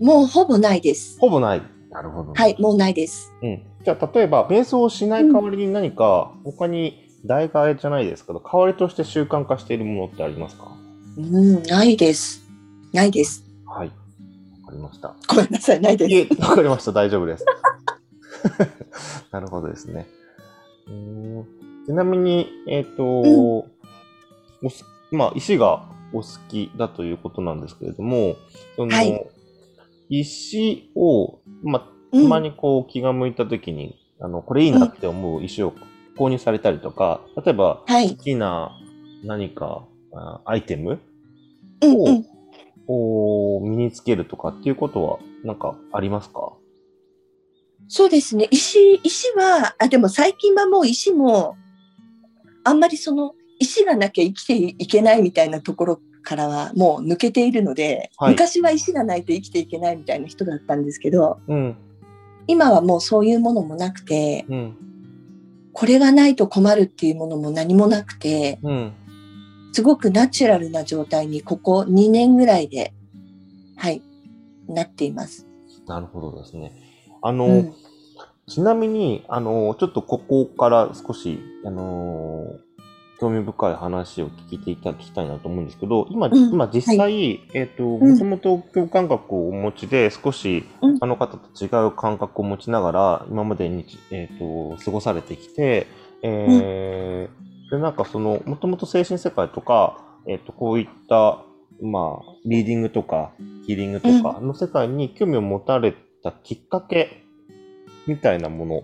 [0.00, 1.18] もうほぼないです。
[1.20, 1.62] ほぼない。
[1.90, 2.32] なるほど。
[2.34, 3.32] はい、もうないです。
[3.42, 3.62] うん。
[3.84, 10.68] じゃあ、例えば、瞑想をしない代わりに何か、他に代替えじゃないですけど、代わりとして習慣化しているものってありますか？
[11.16, 12.42] うん、ないです。
[12.92, 13.44] ないです。
[13.66, 13.88] はい。
[13.88, 15.14] わかりました。
[15.28, 16.92] ごめんなさい、ないでいえ、わかりました。
[16.92, 17.44] 大丈夫です。
[19.30, 20.06] なるほどですね。
[20.88, 20.94] うー
[21.40, 21.46] ん
[21.86, 23.66] ちなみに、えっ、と、お
[24.70, 28.36] すまあ、石がお好きだということなんですけれども、
[28.76, 29.26] その、はい
[30.14, 31.82] 石を、まあ、
[32.12, 32.16] す。
[32.16, 35.72] うんたまにこう気が向いたときに、あの、これいいなって思う石を
[36.22, 38.16] 購入されたりとか、例えばはい。
[38.16, 38.22] 好。
[38.22, 38.78] きな
[39.24, 39.86] 何か
[40.44, 41.00] アイテム
[41.82, 46.52] を、うんうん、身につけるとかっていうことはなんかありますか？
[47.88, 48.46] そうですね。
[48.50, 51.56] 石、石は、あ、でも最近はもう石も、
[52.64, 61.76] あんまりその、石がなきゃ生きていけないみたいなところからはもう抜けているので、はい、昔は石がないと生きていけないみたいな人だったんですけど、うん、
[62.46, 64.76] 今はもうそういうものもなくて、うん、
[65.72, 68.92] これがないと困るっていうものも何もなくて、うん、
[69.72, 72.92] すごくナチュラルな状態にここ2年ぐらいで、
[73.76, 74.02] はい、
[74.68, 75.46] なっています。
[75.86, 76.72] なるほどですね。
[77.22, 77.74] あの、うん、
[78.46, 82.46] ちなみに、あの、ちょっとここから少し、あの
[83.22, 95.86] 興味深い話を聞いていただきたいなと思うんですけど、今、うん、今実際、はい、えっ、ー、と、もともと共感覚をお持ちで、少し他の方と違う感覚を持ちながら、今までに、えっ、ー、と、過ごされてきて、
[96.22, 101.44] えー、で、なんかその、もともと精神世界とか、えっ、と、こういった、
[101.80, 103.30] まあ、リーディングとか、
[103.68, 107.22] ヒーリングとかの世界に興味を持たれたきっかけ
[108.08, 108.82] みたいなもの、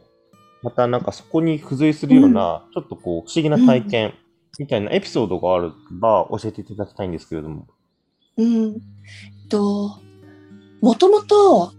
[0.62, 4.14] またなんかそこに付随するような、ちょっとこう、不思議な体験、
[4.58, 7.66] みたいなエピソードがあれば教えていただきたいんですけれども。
[8.36, 8.76] うん。
[9.48, 9.98] と、
[10.80, 11.72] もともと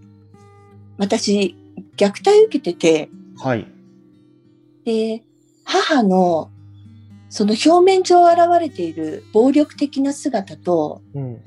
[0.98, 1.56] 私、
[1.98, 3.68] 虐待受けてて、はい。
[4.86, 5.24] で、
[5.64, 6.50] 母の
[7.30, 11.42] その表面上現れている暴力的な姿と、うん、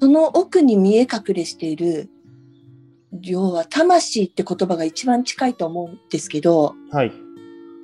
[0.00, 2.08] その奥に見え隠れしている、
[3.20, 7.12] 要は魂って言葉が一番近いと思うんですけど、はい。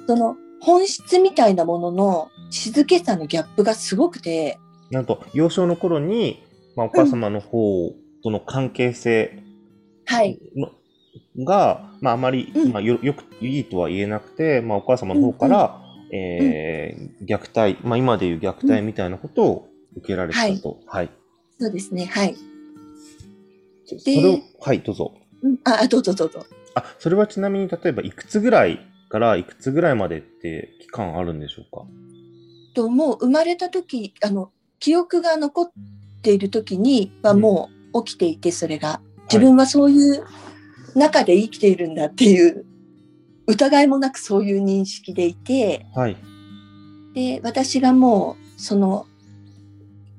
[0.07, 4.59] その本質みたいなものの静けさのギャップがすごくて。
[4.90, 6.42] なんと、幼少の頃に、
[6.77, 7.92] まあ、お母様の方
[8.23, 9.42] との関係性
[10.07, 10.38] はい。
[11.44, 20.81] が、まあ、あまり、うん、まあ、よ、よく、いいとは言えなくて、まあ、お母様の方から、うん、えー、虐待、まあ、今でいう虐待みたいなことを受けられたと。
[20.87, 21.05] はい。
[21.07, 21.11] はい、
[21.59, 22.37] そうですね、はい。
[23.85, 25.14] それを、はい、どうぞ。
[25.42, 26.44] うん、あ、どうぞどうぞ。
[26.75, 31.85] あ、それはちなみに、例えば、いくつぐらいからいくつぐらいまでって期間あるんでしょうか？
[32.75, 35.71] ともう生まれた時あの記憶が残っ
[36.23, 39.01] ている時にはもう起きていてそれが。
[39.31, 40.25] 自分はそういう
[40.94, 42.64] 中で生きているんだっていう
[43.47, 46.16] 疑いもなくそういう認識でいて、はい、
[47.12, 49.07] で私がもうその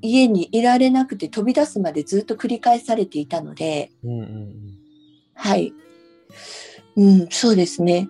[0.03, 4.53] 家にいられなくて飛び出すまでずっと繰り返されていたので、うんうんうん、
[5.33, 5.73] はい、
[6.95, 8.07] うん、そうですね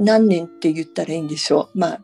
[0.00, 1.78] 何年って言ったらいいんでしょう。
[1.78, 2.00] まあ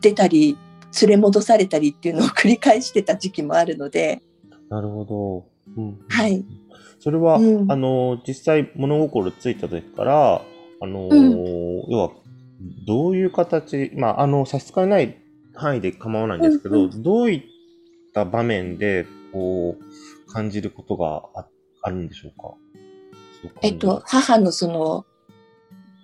[0.00, 0.56] 出たり
[1.00, 4.22] 連れ戻されたりっていうのを 繰り返してた時期もあるので。
[4.68, 5.46] なるほど。
[5.76, 6.44] うん、はい。
[6.98, 10.42] それは、うん、あの、実際物心ついた時から、
[10.80, 12.10] あの、うん、要は、
[12.86, 15.16] どういう形、まあ、あの、差し支えない
[15.54, 17.42] 範囲で構わないんですけど、うんうん、どういっ
[18.12, 21.46] た場面で、こう、感じることがあ
[21.82, 22.54] あるんでしょうか。
[23.62, 25.06] えっと、母のその、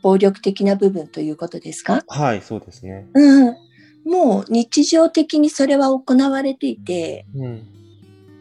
[0.05, 2.05] 暴力的な部分ということですか？
[2.09, 3.09] はい、そうですね。
[3.15, 3.57] うん。
[4.05, 7.63] もう日常的にそれは行われていて、うん、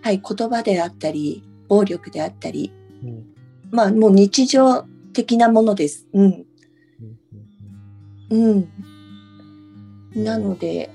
[0.02, 3.26] はい、言葉であったり、暴力であったり、うん、
[3.71, 6.06] まあもう日常的なものです。
[6.12, 6.45] うん。
[8.30, 8.69] うん。
[10.15, 10.89] なので、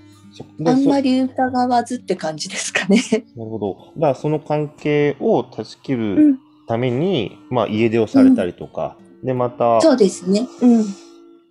[0.66, 3.00] あんまり疑わずって感じですかね。
[3.35, 3.74] なるほど。
[3.96, 10.46] だからその関係を断ち切るために、うん、まあ家出をされたりとか、うん、でまた、そうですね。
[10.61, 10.85] うん。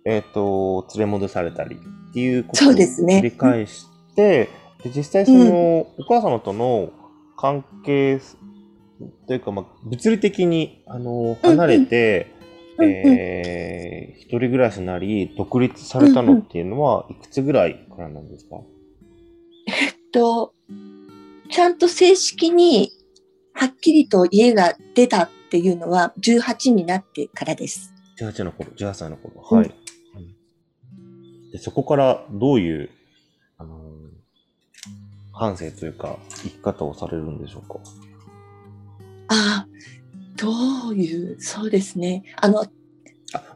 [0.04, 4.48] えっ、ー、と、連れ戻されたりっていうことを繰り返して、
[4.82, 6.90] で、ね、実際その、うん、お母様との
[7.36, 8.20] 関係
[9.26, 12.34] というか、まあ、物理的に、あの、離れて、
[12.78, 18.56] うんうん、えー、一人暮らしなり、独立されたのっていうのは、いくつぐらいからなんですか、
[19.66, 20.54] えっと、
[21.50, 22.92] ちゃんと正式に、
[23.52, 27.92] はっきりと家が出たっていうのは、18になってからです。
[28.20, 29.40] 18の頃、18歳の頃。
[29.42, 29.74] はい。
[31.52, 32.90] でそこからどういう、
[33.56, 33.82] あのー、
[35.32, 37.78] 反省というか、生き方をされるんでしょうか？
[39.28, 39.68] ああ、
[40.36, 42.24] どういう、そうですね。
[42.36, 42.66] あの、あ、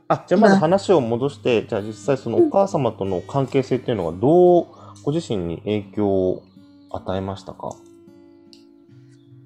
[0.08, 4.66] あじゃあまず話を戻して、まあ、じゃあ実際そのお母様との関係性っていうのはどう
[5.02, 6.42] ご自身に影響を
[6.90, 7.74] 与えましたか？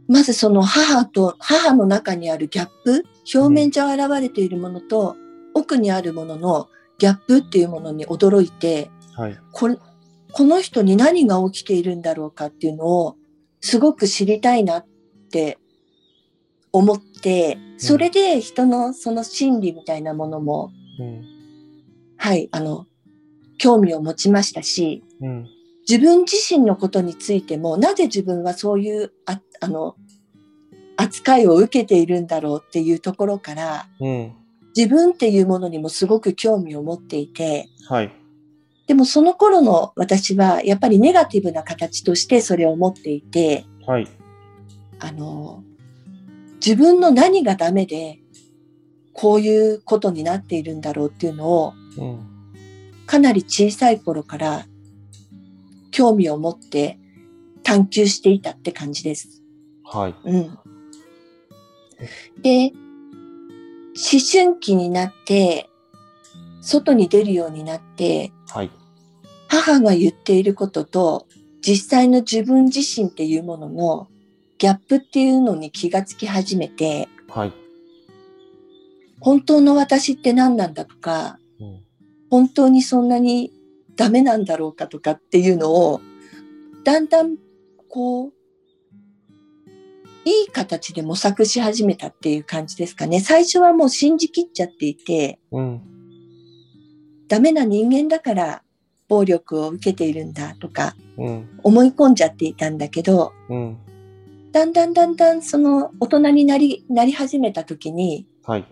[0.08, 5.16] まずその母と、母の中にあるギャップ、表面上現れているものと、
[5.54, 9.76] 奥にあるもののギャップっていうものに驚いて、はい、こ
[10.32, 13.16] この人に何が起きているんだろうかっていうのを
[13.60, 14.86] すごく知りたいなっ
[15.32, 15.58] て
[16.72, 21.24] 思って、それで人のその心理みたいなものも、うん、
[22.16, 22.86] はい、あの、
[23.58, 25.46] 興味を持ちましたし、うん、
[25.88, 29.96] 自分自身のことについても、なぜ自分はそういうああの
[30.96, 34.32] 扱いを受けているんだろうっていうところから、うん、
[34.76, 38.12] 自分っていうものにもすごく興味を持っていて、はい、
[38.86, 44.08] でもその頃の私はやっぱりネガティブな形としてそれを持っていて、はい、
[44.98, 45.62] あの
[46.64, 48.20] 自分の何がダメで
[49.12, 52.18] こういうことになっているんだろうっていうのを、うん、
[53.06, 54.66] かなり小さい頃から
[55.90, 56.98] 興味を持って
[57.62, 59.42] 探求していたって感じです。
[59.86, 60.14] はい。
[60.24, 60.58] うん。
[62.42, 62.72] で、
[63.96, 65.70] 思春期になって、
[66.60, 68.70] 外に出るようになって、はい、
[69.48, 71.26] 母が言っていることと、
[71.62, 74.08] 実際の自分自身っていうものの
[74.58, 77.52] ギャップっていうのに気がつき始めて、はい、
[79.20, 81.80] 本当の私って何なんだとか、うん、
[82.30, 83.52] 本当にそんなに
[83.94, 86.00] ダメなんだろうかとかっていうのを、
[86.84, 87.36] だんだん
[87.88, 88.32] こう、
[90.26, 93.20] いい形で模索し始めたっていう感じですかね。
[93.20, 95.80] 最初はもう信じきっちゃっていて、うん、
[97.28, 98.62] ダメな人間だから
[99.08, 100.96] 暴力を受けているんだとか、
[101.62, 103.78] 思い込んじゃっていたんだけど、うん、
[104.50, 108.66] だんだんだんだんその大人になり、なり始めた時に、はい、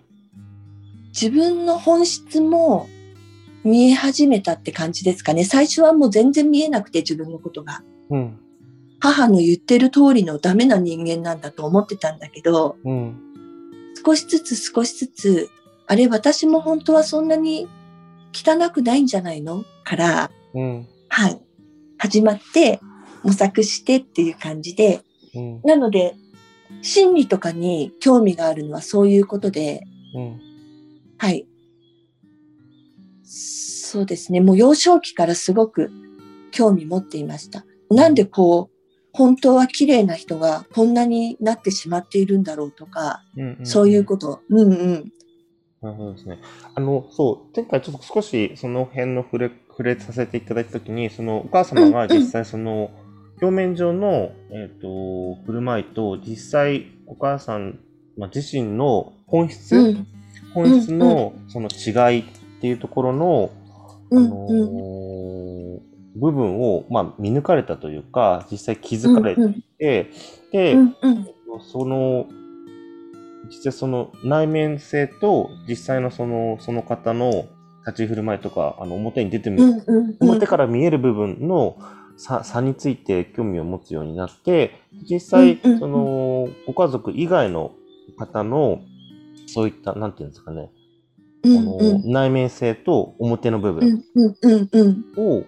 [1.10, 2.88] 自分の本質も
[3.62, 5.44] 見え始めたって感じですかね。
[5.44, 7.84] 最初はもう全然見えなくて自分のことが。
[8.10, 8.40] うん、
[9.04, 13.14] 母の言ってる通りのダメな人間なんだと思ってたんだけど、うん、
[14.02, 15.50] 少しずつ少しずつ、
[15.86, 17.68] あれ私も本当はそんなに
[18.32, 19.62] 汚くないんじゃないの？
[19.84, 21.38] から、うん、はい、
[21.98, 22.80] 始まって
[23.22, 25.02] 模索してっていう感じで、
[25.34, 26.14] うん、なので、
[26.80, 29.82] 心理とかに興味があるのはそういうことで、
[30.16, 30.40] うん、
[31.18, 31.46] はい。
[33.22, 34.40] そうですね。
[34.40, 35.90] もう幼少期からすごく
[36.52, 37.66] 興味持っていました。
[37.90, 38.73] なんでこう、
[39.14, 44.40] 本当は綺麗な人がこんなになってしまっているんだろうとか、うんうん、そういうこと。
[44.50, 45.12] うんうん。
[45.80, 46.40] なるほどですね。
[46.74, 52.90] あの、そう、前回ちょっと少しその辺の触れ、触れさせていただいたときに、そのお母様が実際その、
[53.40, 57.78] 表面上の、えっ、ー、と、振る舞いと、実際お母さん、
[58.16, 60.06] まあ、自身の本質、うん、
[60.54, 62.24] 本質のその違いっ
[62.60, 63.50] ていうところの、
[64.10, 69.64] あのー部分を、まあ、見抜かれたというか、実際気づかれて、うんうん、
[70.52, 72.26] で、うんうん、その、
[73.48, 77.46] 実際その内面性と実際のその、その方の
[77.86, 81.76] 立ち振る舞いとか、あの、表に出てみ、うんうんうん、表から見える部分の
[82.16, 87.72] 差差について興味を持つようになって、実際、その、ご家族以外の
[88.16, 88.80] 方の、
[89.46, 90.70] そういった、なんていうんですかね、
[91.42, 94.02] この内面性と表の部分
[95.16, 95.42] を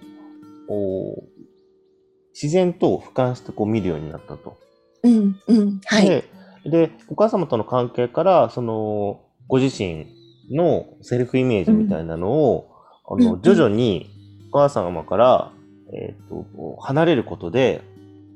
[2.32, 4.58] 自然と俯瞰してこう見るようになったと。
[5.02, 6.06] うんうん、はい。
[6.06, 6.24] で、
[6.64, 10.06] でお母様との関係から、その、ご自身
[10.50, 12.68] のセルフイメージみたいなのを、
[13.08, 14.10] うん、あの、徐々に
[14.50, 15.52] お母様から、
[15.92, 17.82] えっ、ー、と、離れることで、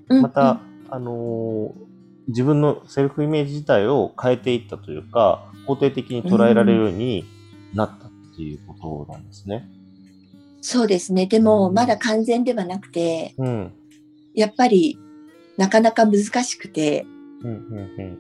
[0.09, 1.73] また、うんあのー、
[2.29, 7.25] 自分のセルフイメージ自体を変えていったというか、肯定的に捉えられるように
[7.75, 9.69] なったっていうことなんですね。
[10.61, 11.27] そうですね。
[11.27, 13.73] でも、まだ完全ではなくて、うん、
[14.35, 14.99] やっぱり、
[15.57, 17.07] なかなか難しくて、
[17.43, 18.19] うんうんうん、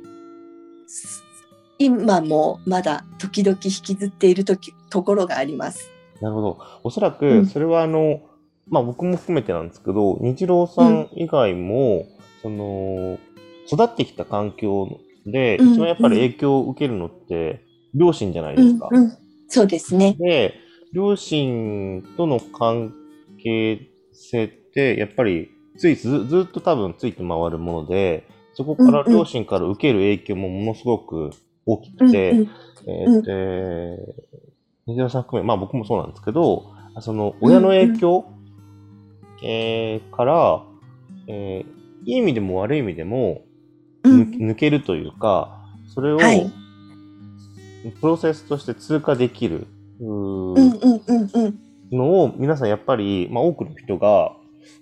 [1.78, 5.90] 今もまだ時々引きずっているときところがあります。
[6.20, 6.58] なるほど。
[6.82, 8.20] おそらく、それはあの、うん、
[8.68, 12.06] まあ僕も含めてなんですけど、日郎さん以外も、
[12.42, 13.18] その、
[13.66, 18.88] 育ってきた環境で、一番やっぱり影響を受けるのって、両親じゃないですか。
[18.90, 19.12] うんうん、
[19.48, 20.16] そうですね。
[20.18, 20.54] で、
[20.92, 22.94] 両親との関
[23.42, 31.30] 係性って、やっぱりついずずっと多分ついて回るもので、そこから両親から受ける影響もものすごく
[31.66, 32.34] 大きくて、
[32.86, 33.98] えー、で、
[34.86, 38.40] 水田さん含め、まあ僕もそうなんですけど、その親の影響、う
[39.42, 40.62] えー、から、
[41.28, 43.42] えー、いい意味でも悪い意味でも、
[44.02, 45.58] うん、抜けるというか、
[45.94, 46.50] それを、はい、
[48.00, 49.66] プロセスとして通過できる
[51.92, 54.32] のを皆さんやっぱり、まあ、多くの人が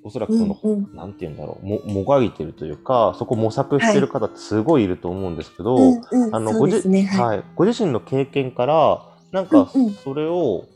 [0.03, 9.71] おそらくその、うんうん、なんて言うんだろうももがいてるというかそこ模索してる方ってすごいいると思うんですけど、ご自、ね、はい、ご自身の経験からなんか
[10.05, 10.67] それを、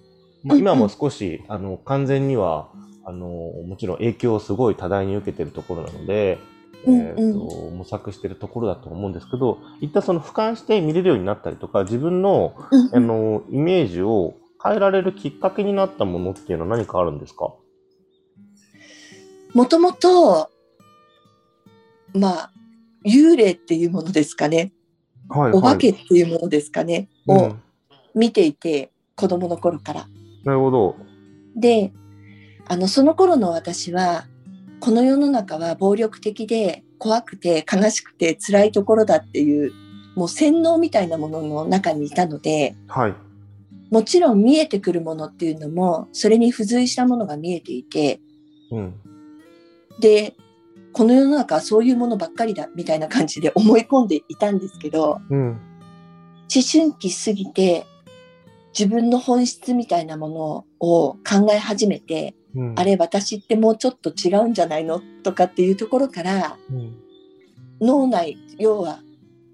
[0.44, 2.68] うんうん、まあ、今も少し、あの完全には
[3.04, 6.38] あのもちろん影響をすごい多大に受けてるところなので、
[6.86, 12.54] えーと、模索してるところだと思うんですけど、一旦その俯瞰して見れるようになったりとか、自分の,、
[12.92, 17.52] あのイメージを変えられるきっかけになったものっていうのは何かあるんですか？
[19.54, 20.50] もともと、
[22.14, 22.52] まあ、
[23.04, 24.72] 幽霊っていうものですかね。
[25.28, 27.08] はいはい、お化けっていうものですかね。
[27.26, 27.54] を
[28.14, 30.06] 見ていて、子供の頃から。
[30.44, 30.96] なるほど。
[31.56, 31.92] で、
[32.68, 34.26] あの、その頃の私は、
[34.80, 39.72] この世の中は暴力的で怖くて悲しくて辛いところだっていう、
[40.16, 43.14] もう洗脳みたいなものの中にいたので、はい。
[43.93, 48.22] もちろん見えてくるものっていうのも、それに付随したものが見えていて、
[48.70, 48.95] うん、
[50.01, 50.34] で、
[50.95, 55.61] この世の中はそういうものばっかりだみたいな感じで思い込んでいたんですけど、うん、思
[56.70, 57.86] 春期過ぎて
[58.78, 66.97] 自分の本質みたいなものを考え始めて、うん、あれ私ってもうちょっと違うんじゃないのとかっていうところから、うん、
[67.80, 69.01] 脳内要は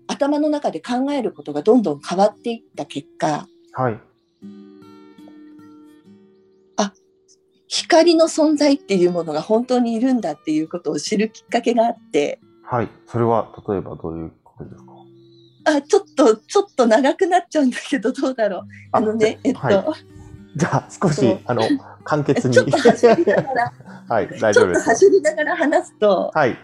[0.07, 4.01] 頭の中で考えることがどんどん変わっていった結果、はい、
[7.69, 12.41] 光の存在っていうものが本当にいるんだっていうことを知るきっかけがあって。
[12.65, 12.89] はい。
[13.07, 14.93] それは例えばどういうことですか？
[15.65, 18.63] あちょっとちょっと長くなっちゃうんだけどどうだろう。
[18.93, 19.85] あのねえっと、はい。
[20.57, 21.63] じゃあ少しあの
[22.05, 22.55] 簡潔に。
[22.55, 23.73] ちょっと走りながら、
[24.09, 24.81] はい、大丈夫です。
[24.81, 26.57] ちょっと走りながら話すと、はい、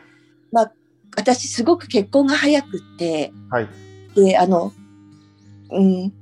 [0.51, 0.73] まあ
[1.17, 3.69] 私すごく結婚が早くって、はい、
[4.17, 4.73] であの、
[5.71, 6.13] うん、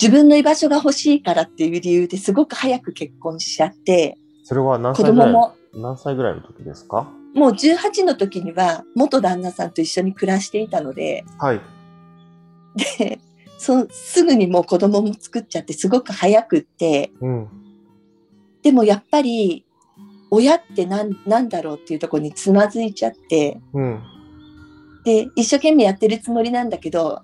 [0.00, 5.32] 自分の居場所が欲しいからっていう理由ですごく早く結婚しちゃって、それは何歳ぐらい？
[5.32, 5.54] も。
[5.74, 7.08] 何歳ぐらいの時ですか？
[7.34, 11.60] もう18の時には元旦那さんと一緒に暮らしていたので、はい、
[12.98, 13.20] で
[13.58, 17.48] そすぐにもう子供も作っちゃってすごく早くって、うん、
[18.62, 19.64] でもやっぱり
[20.30, 24.02] 親って何何だろうっていうところにつまずいちゃって、うん、
[25.04, 27.22] で一生懸命やってるつもりなんだけど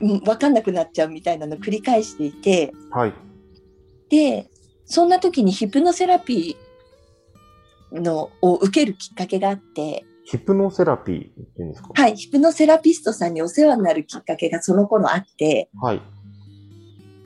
[0.00, 3.14] 分かんなくなっちゃうみたいなのを繰り返していて、はい、
[4.10, 4.50] で
[4.84, 10.04] そんな時にヒプノセラピーのを受けるきっかけがあって。
[10.24, 11.22] ヒプノセラピーっ
[11.54, 11.88] ていうんですか？
[11.94, 16.02] はい、ヒプノセラピストさんにお世話になるきっかけがその頃あって、はい。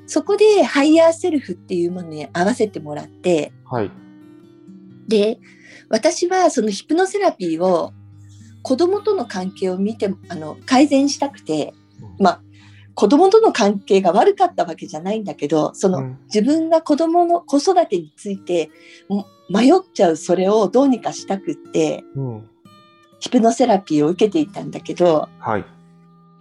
[0.06, 3.90] そこでハイヤーセルフっていうものに合わせてもらって、はい。
[5.08, 5.38] で、
[5.88, 7.92] 私はそのヒプノセラピーを
[8.62, 11.72] 子供との関係を見て、あの、改善したくて、
[12.18, 12.42] まあ、
[12.95, 18.70] 子供との関係が悪かったわけじゃないんだけど、その、うん、自分が子供の子育てについて
[19.49, 22.49] 迷っちゃうそれをどうにかしたくって、うん、
[23.18, 25.64] ヒプノセラピーを受けていたんだけど、はい、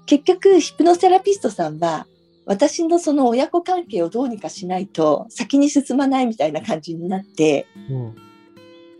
[0.06, 2.06] 結局ヒプノセラピストさんは
[2.46, 8.16] 私のその親子関係をどうにかしないと先に進まないみたいな感じになって、うん、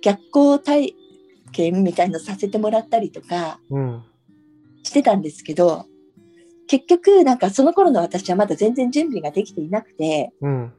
[0.02, 0.96] 逆行体
[1.52, 3.60] 験みたいのさせてもらったりとか
[4.84, 5.86] してたんですけど、
[6.72, 10.74] 結局なんかその頃の私はまだ全然準備ができていなくて、うん、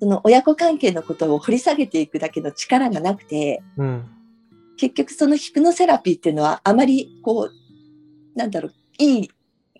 [0.00, 4.04] その親子関係のことを掘り下げていくだけの力がなくて、うん
[4.78, 9.30] 結局そのヒプノセラピーっていうのはあまりこう、なんだろう、いい、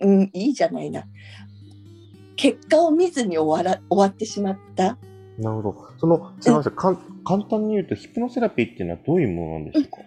[0.01, 1.05] うん、いいじゃないな。
[2.35, 4.99] 結果を見ずに終わら終わってしまった。
[5.39, 5.89] なるほど。
[5.99, 6.97] その、すみません、簡
[7.49, 10.05] 単に言うと、ヒプノセラピーっていうのはどういうものなんですか、うん、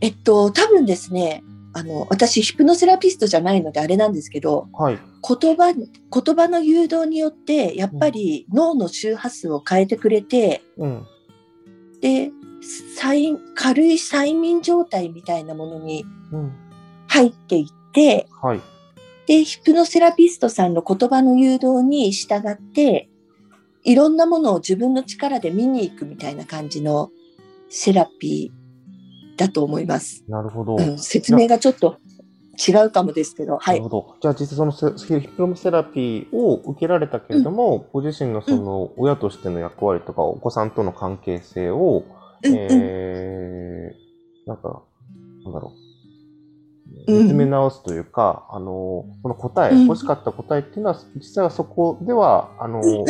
[0.00, 1.44] えっと、多分ですね、
[1.74, 11.06] あの、私、ヒプノセラピストじゃないのであれなんですけど、はい、言葉、言葉の誘導によって、やっぱり脳の周波数を変えてくれて、うん、
[12.00, 12.30] で、
[13.54, 16.04] 軽い催眠状態みたいなものに
[17.06, 18.60] 入っていって、うん、はい、
[19.26, 23.08] で、ヒプノセラピストさんの言葉の誘導に従って、
[23.84, 27.10] いろんなものを自分の力で見に行くみたいな感じの
[27.68, 28.57] セラピー
[29.38, 30.24] だと思います。
[30.28, 30.76] なるほど。
[30.76, 31.98] うん、説明がちょっと
[32.68, 33.80] 違うかもですけど、はい。
[33.80, 34.16] なるほど。
[34.20, 34.72] じゃあ実際その
[35.20, 42.04] ヒプノセラピーを受けられたけれども、うん、ご自身のその親としての役割とかお子さんとの関係性を
[42.44, 44.82] えー、なんか、
[45.44, 45.72] なんだろ
[47.06, 47.12] う。
[47.12, 53.04] 見つめ直すというか、うん、あの、その答え、欲しかった答えっていうのは、実際はそこでは、あの、うん、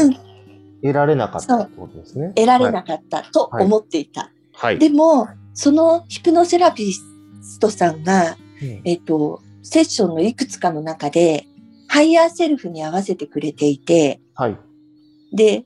[0.83, 2.33] 得られなかったってことですね。
[2.35, 4.31] 得られなかったと思っていた。
[4.55, 4.79] はい。
[4.79, 11.49] でも、そのヒプノセラピストさんが、うん、えっ、と、セッションのいくつかの中で、
[11.89, 14.59] ハイヤーセルフに合わせてくれていて、はい。
[15.33, 15.65] で、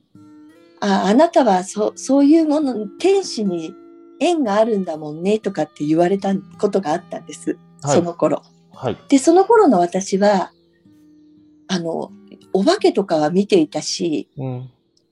[0.79, 3.71] ああなたはそそういうもの、天使に
[4.19, 7.59] 縁があるんだもんねとかって言われたことがあったんです。
[7.83, 8.41] はい、その頃。
[8.73, 8.97] はい。
[9.09, 10.51] で、その頃の私は、
[11.67, 12.09] あの、
[12.51, 14.71] お化けとかは見ていたし、うん、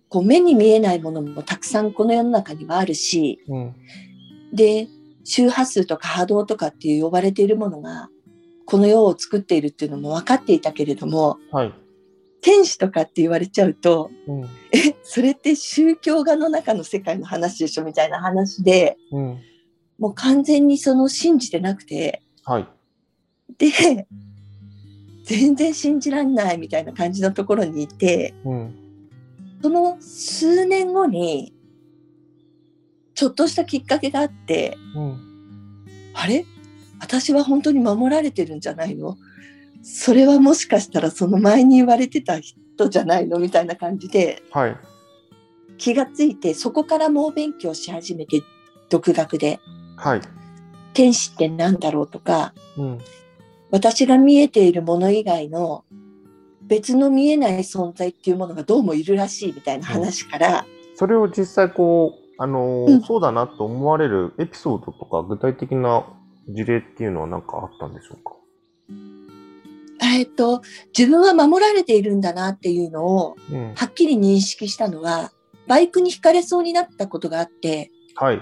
[0.09, 3.75] こう目に見えないものもたくさんこの世の中にはあるし、うん、
[4.53, 4.87] で、
[5.23, 8.09] 周波数とか波動とかっていう呼ばれているものが、
[8.65, 11.73] この世を作っているっていうのも分かっていたけれども、はい、
[12.41, 19.39] 天使とかって言われちゃうと、うん、えそれって宗教画の中の世界の話でしょみたいな話で、うん、
[19.99, 22.67] もう完全にその信じてなくて、はい。
[23.57, 24.07] で、
[25.25, 28.75] 全然信じらんないみたいな感じのところにいて、うん、
[29.61, 31.53] その数年後に、
[33.21, 36.43] ちょっとしたきっかけがあって、うん、あれ？
[36.99, 39.15] 私は本当に守られてるんじゃないの？
[39.83, 43.37] それはもしかしたらその前に言われてた人じゃないの？
[43.37, 44.77] みたいな感じで、はい、
[45.77, 48.41] 気がついてそこから猛勉強し始めて
[48.89, 49.59] 独学で、
[49.97, 50.21] はい、
[50.95, 52.97] 天使って何だろうとか、うん、
[53.69, 55.85] 私が見えているもの以外の
[56.63, 66.05] 別の見えない存在っていうものがどうもいるらしいみたいな話から、うん、それを実際こうあの、うん、そうだなと思われるエピソードとか具体的な
[66.49, 68.31] 事例っていうのは何かあったんでしょうか？
[70.03, 70.61] えっと、
[70.97, 73.35] 自分は守られているんだなっていうのを、
[73.75, 75.31] はっきり認識したのは、
[75.67, 78.41] バイクにひかれそうになったことがあって、はい。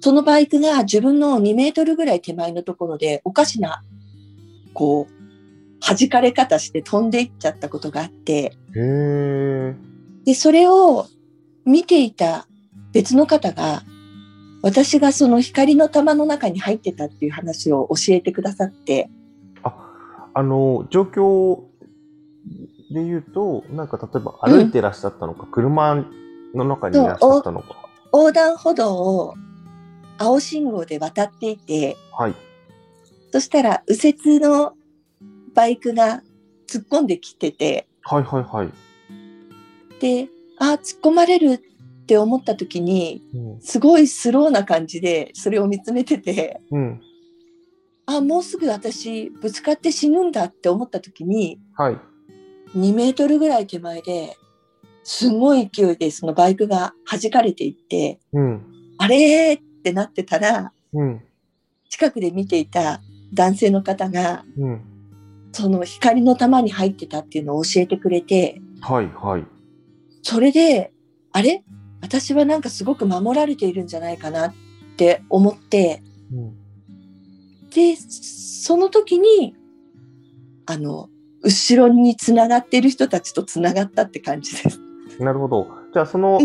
[0.00, 3.82] そのバイクが自分の2メートルぐらい手前のところで、おかしな、
[4.74, 5.12] こう、
[5.80, 8.52] 弾かれ方して飛んでいっちゃったことがあって、
[10.26, 11.06] で、それを
[11.64, 12.46] 見ていた
[12.96, 13.82] 別の方が、
[14.62, 19.10] 私がその光の玉の中に入ってたっていう話を教えてくださって、
[19.62, 21.60] あの、状況
[22.90, 26.06] で言うと、なんか例えば歩いてらっしゃったのか、うん、車
[26.54, 27.86] の中にいらっしゃったのか。
[28.14, 29.34] 横断歩道を
[30.16, 32.34] 青信号で渡っていて、はい。
[33.30, 34.72] そしたら右折の
[35.54, 36.22] バイクが
[36.66, 38.70] 突っ込んできてて、はいはいはい。
[40.00, 41.62] で、あ、突っ込まれる
[42.06, 47.00] って思った時に、うん、すごいスローな感じでそれを見つめてて、うん、
[48.06, 51.98] あ、もうすぐ私ぶつかって死ぬんだって思った時に、はい、
[52.78, 54.36] 2メートルぐらい手前で
[55.02, 58.62] すごい勢いでそのバイクが弾かれていって、うん、
[58.98, 61.22] あれってなってたら、うん、
[61.88, 63.00] 近くで見ていた
[63.34, 64.80] 男性の方が、うん、
[65.50, 69.44] その光の玉に入ってたっていうのを教えてくれて、はいはい、
[70.22, 70.92] それで、
[71.32, 71.64] あれ
[72.06, 74.54] 私はなんかすごく守られているんじゃないかなっ
[74.96, 76.02] て思って、
[76.32, 76.66] うん
[77.76, 79.54] で、その時に、
[80.64, 81.10] あの、
[81.42, 84.80] 後ろにつながっている人たちとつながったって感じです。
[85.20, 85.68] なるほど。
[85.92, 86.40] じゃあ、その、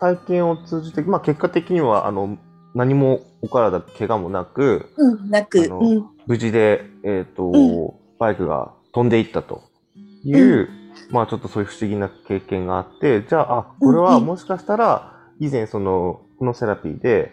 [0.00, 2.38] 体験を通じて、まあ、結果的には、あの、
[2.74, 9.62] 何もお体怪我もなく、うん、なく、うん、無事で、えっ、ー、と、うん、バイクが飛んでいったと
[10.24, 10.70] いう、
[11.10, 17.32] まあちょっとそういう不思議な経験があって、じゃあ、あ、これはもしかしたら、以前その、このセラピーで、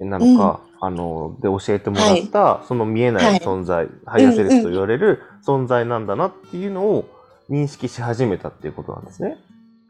[0.00, 7.08] なのか、あの、で教えてもらった、はい、その見えない存在、はい、ハイヤーセルフと言われる存在なんだなっていうのを
[7.50, 9.38] 認識し始めたっていうことなんですね。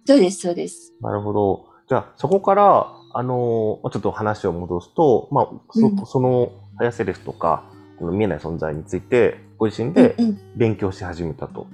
[0.06, 0.94] そうです、そうです。
[1.00, 1.66] なるほど。
[1.88, 7.64] じゃあ、そこから、あの、ちょっと話を戻すと、まあ、そうん、そのハイヤーセレスとか、
[7.98, 10.16] この見えない存在について、ご自身で
[10.56, 11.66] 勉強し始めたと。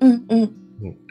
[0.00, 0.63] うんうん。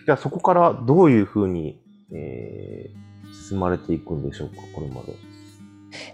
[0.05, 5.13] じゃあ、そこからどういうふうに、えー、進まれていくんでしょうか、これまで。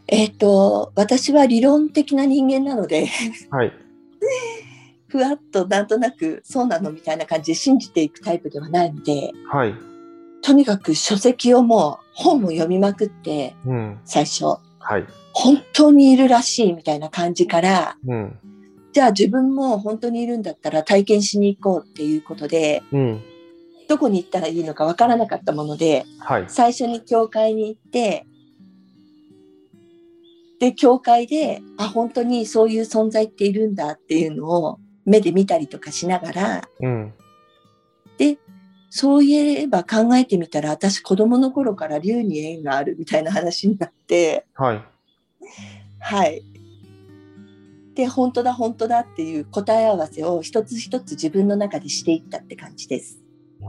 [0.07, 3.07] えっ、ー、と、私は理論的な人間なので
[3.49, 3.74] はい。
[5.07, 9.74] ふわっとなんとなくそうなのみたいな感じで信じていくタイプではないので、はい。
[10.41, 14.45] とにかく書籍をもう本を読みまくって、うん、最初、
[14.80, 15.05] はい。
[15.34, 18.38] 本当にいるらしいみたいな感じから、うん、
[18.91, 23.22] じゃあ自分も本当にいるんだったら体験しに行こうっていうことで、うん、
[23.90, 28.28] どこに行ったらいいのかわからなかったもので、はい、最初に教会に行って、
[30.60, 37.14] で、教会で、あ、本当にそういう存在っているんだっていうのを目で見たりとかしながら、うん、
[38.20, 38.38] で、
[38.92, 44.84] そういえば考えてみたら、私子供の頃から竜に縁があるみたいな話になって、はい。
[46.00, 46.44] はい。
[47.96, 53.20] で、本当だ、本当だっていう答え合わせを一つ一つ自分の中でしていったって感じです。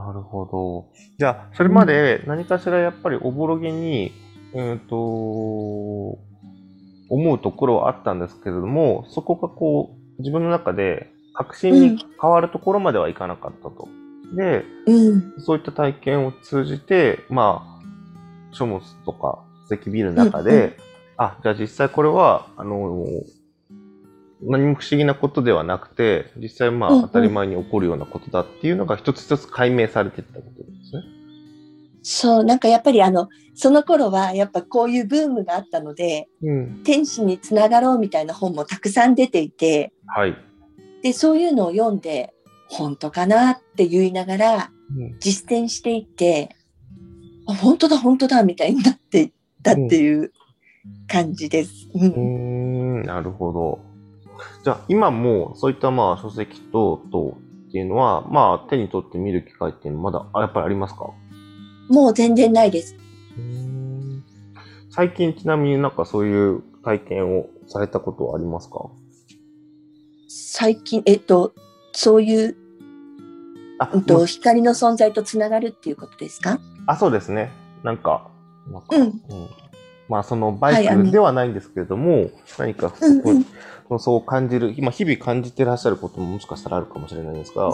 [0.05, 0.87] なるほど。
[1.19, 4.11] じゃあ、それまで何かしらやっぱりおぼろげに、
[4.53, 4.95] うんと、
[7.09, 13.87] 思うところはあったんですけれども、そこがこう、自分の中で確信に変わるところまではいかなかったと。
[14.31, 20.73] うん、で、うん、そういった体験を通じて、まあ、書物とか書籍ビルの中で、うんうん、
[21.17, 23.05] あ、じゃあ実際これは、あの、
[24.43, 31.03] 何も不思議なことではなくて、実際まあ当たり前に起こるようなことだっていうのが一つ一つ解明されていったことですね。
[32.03, 40.35] そう、なんかやっぱりあの、その頃はやっぱこういうブームがあったので、うん、天使につながろうみたいな本もたくさん出ていて、はい、
[41.03, 42.33] で、そういうのを読んで、
[42.69, 44.71] 本当かなって言いながら、
[45.19, 46.55] 実践していって、
[47.47, 49.31] うん、あ、本当だ、本当だ、みたいになっていっ
[49.61, 50.31] たっていう
[51.07, 51.89] 感じです。
[51.93, 53.90] うん、なるほど。
[54.63, 61.11] じゃあ、今もそういったまあ書籍等々っていうのは、まあ手に取って見る機会っていうのはまだやっぱりありますか？
[61.89, 62.95] もう全然ないです。
[64.89, 68.89] 最近ちなみになんかそういう体験をされたことはありますか？
[70.27, 71.53] 最近、えっと、
[71.93, 72.55] そういう、
[73.79, 76.59] あ、うんと、光の存在とつながるっていうことですか？
[76.87, 77.51] あ、そうですね。
[77.83, 78.29] なんか、
[78.69, 79.13] なんか、うん、うん、
[80.09, 83.45] まあそのバイクではないんですけれども、はい、何かうんうん、
[83.99, 87.73] そう感じる、今日々感じてらっしゃることももしかしたらあるかもしれないんですが。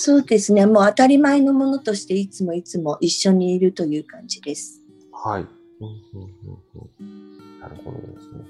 [0.00, 0.66] そうですね。
[0.66, 4.80] もう当たり前のものとしていつもいつも一緒にいるという感じです。
[5.12, 5.46] はい。
[7.60, 8.44] なるほどですね。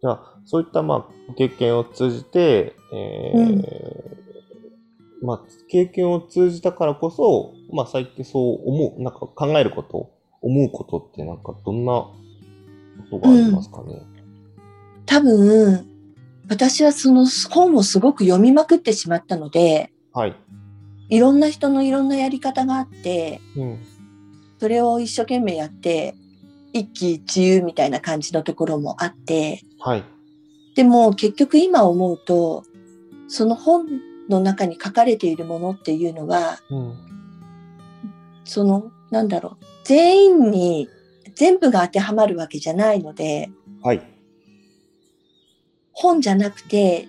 [0.00, 3.42] じゃあ、そういったまあ経験を通じて、えー、う
[5.24, 10.10] ん、まあ、経験を通じたからこそ、まあ最近そう思う、なんか考えること、
[10.40, 12.14] 思うことってなんかどんなこ
[13.10, 14.17] とがありますかね、うん、
[15.08, 15.86] 多分、
[16.50, 20.36] 私はその本をすごく読みまくってしまったので、はい。
[21.08, 23.78] いろんな人のいろんなやり方があって、うん、
[24.60, 26.14] それを一生懸命やって、
[26.74, 30.04] 一喜一憂みたいな感じのところもあって、はい。
[30.74, 32.64] でも結局今思うと、
[33.28, 33.86] その本
[34.28, 36.94] の中に書かれているものっていうのは、うん、
[38.44, 40.86] その、なんだろう、全員に
[41.34, 43.48] 全部が当てはまるわけじゃないので、
[43.82, 44.17] はい。
[46.00, 47.08] 本じゃなくて、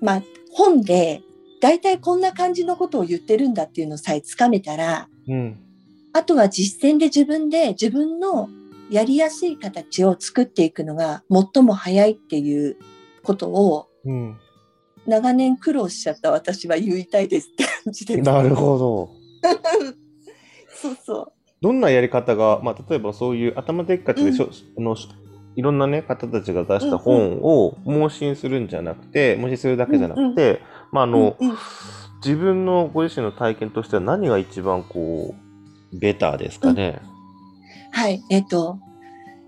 [0.00, 0.22] まあ、
[0.52, 1.22] 本で、
[1.60, 5.58] 大体こんな感じのことを言ってるんだっていうのさえつかめたら、うん、
[6.12, 8.48] あとは実践で自分で自分の
[8.90, 12.76] やりやすい形を作っていくのが最も早いっていう
[13.22, 14.38] ことを、うん、
[15.06, 18.20] 長年苦労しちゃった私は言いたいですって感じで。
[18.20, 19.10] なるほど。
[20.76, 21.32] そうそう。
[21.62, 24.94] どんなやり方が、まあ、例えばそういう頭でっかちでしょ、うん、の
[25.56, 30.60] いろんなね方たちが出した本を盲信するんじゃなくて、盲信するだけじゃなくて、
[30.92, 31.36] まああの、
[32.24, 35.34] 自分のご自身の体験としては何が一番こ
[35.92, 37.00] うベターですかね？
[37.10, 37.16] うん
[37.92, 38.22] はい。
[38.28, 38.78] えっ、と、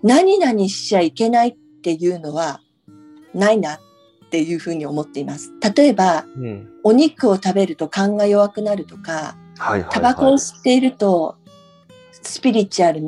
[0.03, 2.61] 何々しちゃいけないっていうのは
[3.35, 3.79] ないなっ
[4.31, 5.53] ていうふうに思っています。
[5.77, 9.37] 例えば、うん、お肉を食べると勘が弱くなるとか、
[9.91, 11.37] タバコを吸っていると
[12.23, 13.01] スピリチュアル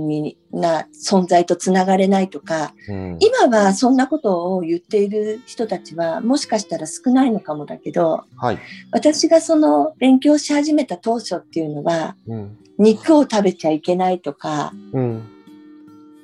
[0.52, 8.58] な存在とつながれないとか、うん、今はそんなことを言っている人たちはもしかしたら少ないのかもだけど、はい、
[8.92, 15.22] 私がその勉強し始めた当初っていうのは、うん、肉を食べちゃいけないとか、うん、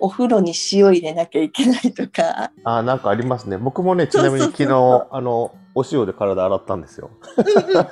[0.00, 2.50] お風呂に塩入れなきゃいけないとか。
[2.64, 3.58] あなんかありますね。
[3.58, 7.10] 僕もね、ちなみに昨日、あの、お塩で体洗ったんですよ。
[7.36, 7.86] うんうん、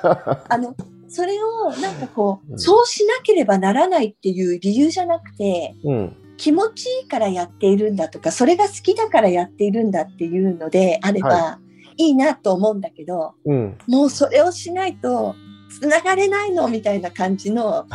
[0.49, 0.75] あの
[1.07, 11.59] それをなんかこう、うん、そうしなければならないっていう理由じゃなくて、うん、気持ちいいからやっているんだとか、それが好きだからやっているんだっていうのであれば、は
[11.97, 15.35] い、いいなと思うんだけど、うん、もうそれをしないと、
[15.69, 17.85] つながれないのみたいな感じの、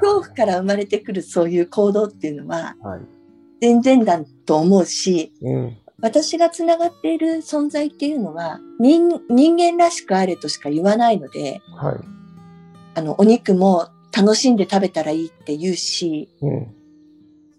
[0.00, 3.00] 恐怖から生まれてくるそういう行動っていうのは、はい、
[3.60, 11.96] 全然だと思うし、うん、私がつながっている存在っていうのは人間らしくあれとしか言わないので、はい、
[12.94, 16.74] あの、お肉も楽しんで食べたらいいって言うし、うん、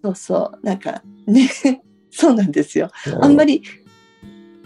[0.02, 1.50] そうそう、なんかね、
[2.10, 2.90] そうなんですよ。
[3.20, 3.62] あんまり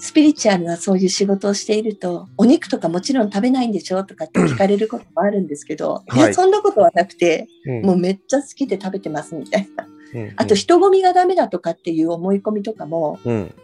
[0.01, 9.87] スピリチュアルなそういう仕事をしていると、お肉とかもちろん食べないんでしょとかって聞かれることもあるんですけど、はい、そんなことはなくて、うん、もうめっちゃ好きで食べてますみたいな。
[10.15, 10.23] うん。
[10.23, 13.55] うん、あと、人混みがダメだとかっていう思い込みとかも、うん、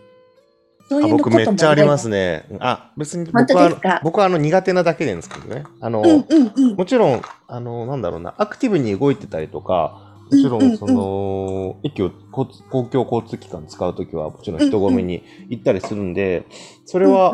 [0.89, 2.47] そういう僕めっちゃありますね。
[2.61, 5.65] あ、別に僕は、僕はあの苦手なだけですけどね。
[5.81, 16.47] あの、うんうんうん、もちろん、あの、なんだろうな、アクティブに動いてたりとか、もちろん、その、駅を、公共交通機関使うときは、もちろん人混みに行ったりするんで、
[16.85, 17.33] それは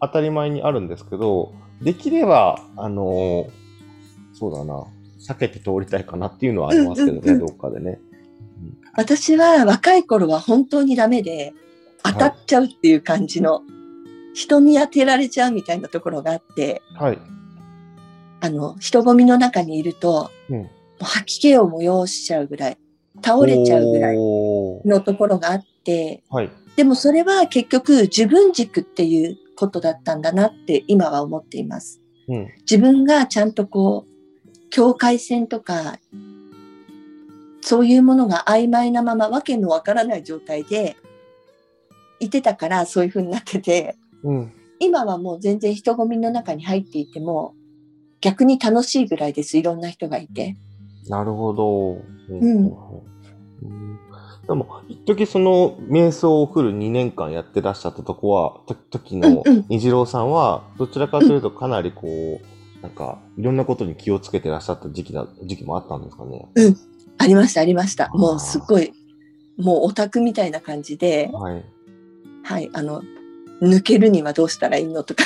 [0.00, 3.46] 当たり前にあるんですけど、できれば、あの、
[4.32, 4.84] そうだな、
[5.28, 8.00] 避けて通りたいかなっていうのはありますけどね、どっかでね。
[8.94, 11.52] 私は若い頃は本当にダメで、
[12.02, 13.62] 当たっちゃうっていう感じの、はい、
[14.34, 17.18] 人に当てられちゃうみたいなところがあって、はい、
[18.40, 20.64] あの、人混みの中にいると、うん、も
[21.00, 22.78] う吐き気を催しちゃうぐらい、
[23.24, 32.00] 倒れちゃうぐらいのところがあって、はい、でもそれは結局自分軸っていうことだったんだなって今は思っています。
[32.28, 35.98] うん、自分がちゃんとこう、境界線とか、
[37.60, 40.96] そういうものが曖昧なまま、わけのわからない状態で、
[42.26, 47.54] いてたからそういう風になってて、うん、今はもう全然人混みの中に入っていても
[48.20, 50.56] 逆に楽しいぐらいですいろんな人がいて。
[51.08, 52.00] なるほど。
[52.30, 52.70] うん、
[54.46, 66.48] でも、一時その瞑想を振る2年間やってらっしゃったとこは、と時の虹郎さんは、どちらかというとかなりこう、なんか、いろんなことに気をつけてらっしゃった時期だ、時期もあったんですかね。
[66.54, 66.76] うん。
[67.18, 68.08] ありました、ありました。
[68.14, 68.92] もうすっごい、
[69.58, 71.64] もうオタクみたいな感じで、はい。
[72.44, 73.02] はい、あの、
[73.62, 75.24] 抜けるにはどうしたらいいのとか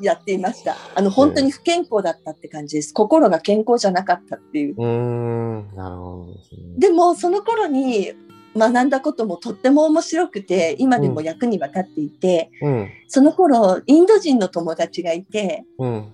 [0.00, 0.76] やっていました。
[0.94, 2.94] あの、本当に不健康だったって感じです。
[2.94, 4.74] 心が健康じゃなかったっていう。
[4.78, 6.60] うん、なるほどですね。
[6.78, 8.12] でも、その頃に
[8.56, 16.12] 学んだこともとっても面白くて、今でも役に立っていて、うん、その頃、インド人の友達がいて、うん、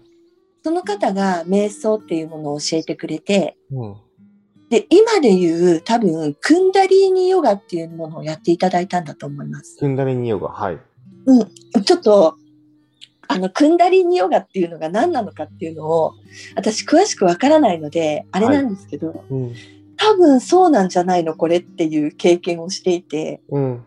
[0.64, 3.96] その方が瞑想っていうものを教えてくれて、うん
[4.70, 9.78] で、今で言う多分、クンダリーニヨガっていうものをやっていただいたんだと思います。
[9.78, 10.78] クンダリーニヨガ、はい。
[11.26, 11.82] うん。
[11.84, 12.36] ちょっと、
[13.28, 16.14] あの、クンダリーニヨガっていうのが何なのかっていうのを、
[16.54, 19.54] 私詳しくわからないので、あれなんですけど、はいうん、
[19.96, 23.84] 多分そうなんじゃないの、これっていう経験をしていて、うん、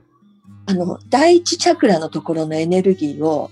[0.65, 3.51] あの、第一チャクラのところのエネルギーを、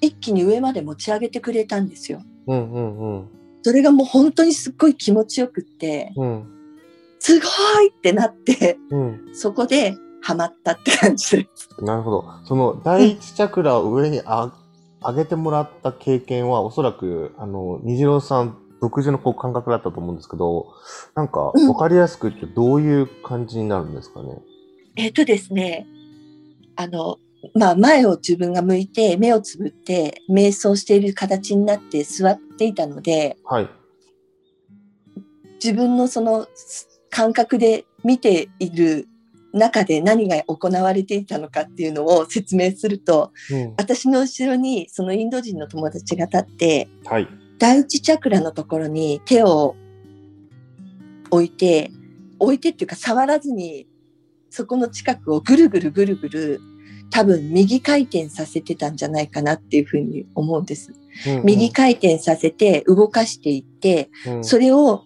[0.00, 2.22] 一気に上まで持ち上げてくれたんですよ。
[2.46, 3.28] うんうんうん
[3.64, 6.44] それがもう本当にすっごい気持ちよくって、うん、
[7.18, 7.46] すご
[7.80, 11.70] いってなって、うん、そこでハマったって感じです。
[11.82, 12.24] なるほど。
[12.44, 14.52] その第一チャクラを上にあ、
[15.00, 20.74] 上げてもらった経験はおそらく、あの、虹郎さん独自のこう感覚だったと思うんですけど、
[21.14, 25.86] なんかわかりやすく言ってどういう感じになるんですかね、うん、えっ、とですね、
[26.76, 27.18] あの、
[27.54, 33.68] まあ、前を自分が向いて、目をつぶって、瞑想している形になって座っていたので、はい、
[35.62, 36.46] 自分のその
[37.10, 39.08] 感覚で見ている
[39.52, 47.28] 中で何が行われていたのかっていうのを説明すると、うん、私の後ろにそのインド人の友達が立って、はい、
[47.58, 49.76] 第一チャクラのところに手を
[51.30, 51.90] 置いて、
[52.38, 53.86] 置いてっていうか触らずに
[54.50, 56.60] そこの近くをぐるぐるぐるぐる
[57.14, 60.92] 多分右回転させてたんじゃないかなっていうふうに思うんです。
[61.28, 65.04] うんうん、右回転させて動かしていって、うん、それを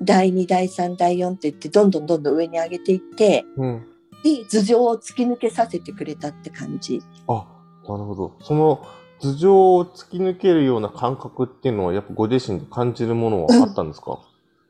[0.00, 3.86] 第2、第3、第4って言ってどんどんどんどん上に上げていって、うん、
[4.22, 7.02] で頭上を突き抜けさせてくれたって感じ。
[7.26, 7.44] あ、
[7.88, 8.36] なるほど。
[8.40, 8.86] その
[9.18, 14.18] 頭上を突き抜けるような感覚っていうのはやっぱご自身で感じるものはあったんですか、うん、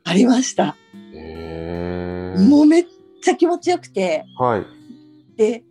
[0.04, 0.74] ありました。
[1.12, 2.86] へもうめっ
[3.22, 4.24] ちゃ気持ちよくて。
[4.38, 4.66] はい。
[5.36, 5.64] で、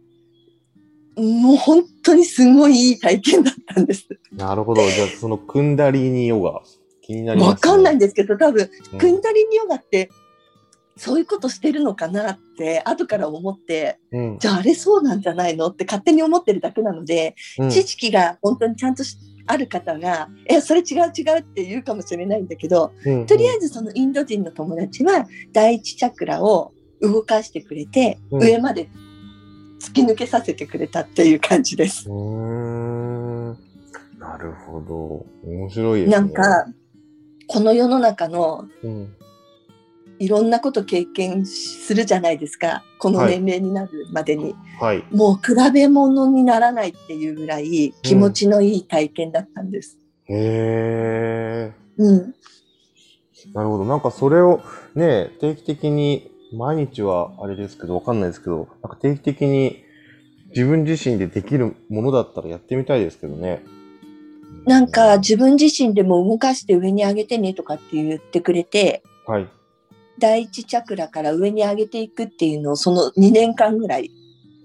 [1.18, 4.08] もう本当にすごいいい体験だったんです。
[4.32, 4.88] なるほど。
[4.88, 6.62] じゃあ、そのクンダリーニヨガ、
[7.02, 10.10] 気になります、ね、わかんないんですけど、多分、うん、クンダリーニヨガって、
[10.98, 19.04] そういうことしてるのかなって後から思って、うん、じゃああれそうなんじゃないのって勝手に思ってるだけなので、うん、知識が本当にちゃんと
[19.46, 28.90] ある方が、え、それ違う違うって言うかもしれないんだけど、うんうん、とりあえずそのインド人の友達は第一チャクラを動かしてくれて、上まで
[29.80, 32.10] 突き抜けさせてくれたっていう感じです。
[32.10, 33.58] うん
[34.20, 35.26] なるほど。
[35.50, 36.16] 面白いですね。
[36.18, 36.66] なんか、
[37.48, 38.68] この世の中の、
[40.20, 42.84] いろんなこと経験するじゃないですか。
[43.00, 44.56] この年齢になるまでに。
[44.80, 49.98] はい、もう比べ物にならないっていうぐらい気持ちのいい体験だったんです。
[50.28, 51.74] うん、へえ。
[51.98, 52.36] うん。
[53.54, 53.86] なるほど。
[53.86, 54.62] なんかそれを
[54.96, 59.84] ね、定期的に毎日はあれですけど、わかんないですけど、なんか定期的に
[60.50, 63.64] 自分自身でできるものだったらやってみたいですけどね。
[64.66, 69.48] なんか自分自身でも動かして上に上げてねとかって言ってくれて、はい。
[70.20, 74.10] 第一チャクラから上に上げていくっていうのをその2年間ぐらい、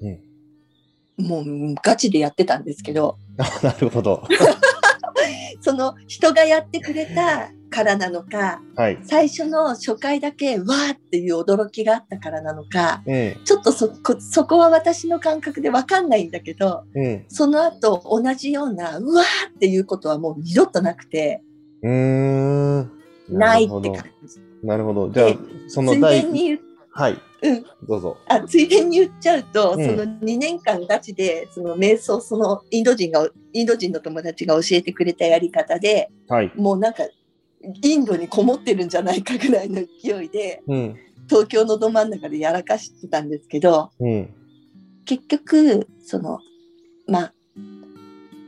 [0.01, 3.19] うん、もうガチでやってたんですけど。
[3.63, 4.27] なるほど。
[5.61, 21.43] その人がやってくれたからなのか、はい、最初の初回だけわーっていう驚きがあったからなのか、ええ、ちょっとそこそこは私の感覚でわかんないんだけど、え、その後同じようなうわーっていうことはもう二度となくて、
[21.83, 22.91] うん
[23.29, 24.41] ないって感じ。
[24.63, 25.11] なるほど。
[25.11, 25.35] じゃあ、
[25.69, 26.59] その第に
[26.95, 27.19] はい。
[27.43, 27.65] うん。
[27.89, 28.19] どうぞ。
[28.29, 37.05] あ、ついでに言っちゃうと、うん、その2年間ガチで、その瞑想、そのインド人が、インド人の友達が教えてくれたやり方で、はい、もうなんか
[37.83, 40.97] インドにこもってるんじゃないかぐらいの勢いで、うん、
[41.29, 44.35] 東京のど真ん中でやらかしてたんですけど、うん、
[45.05, 46.41] 結局その
[47.07, 47.35] まあ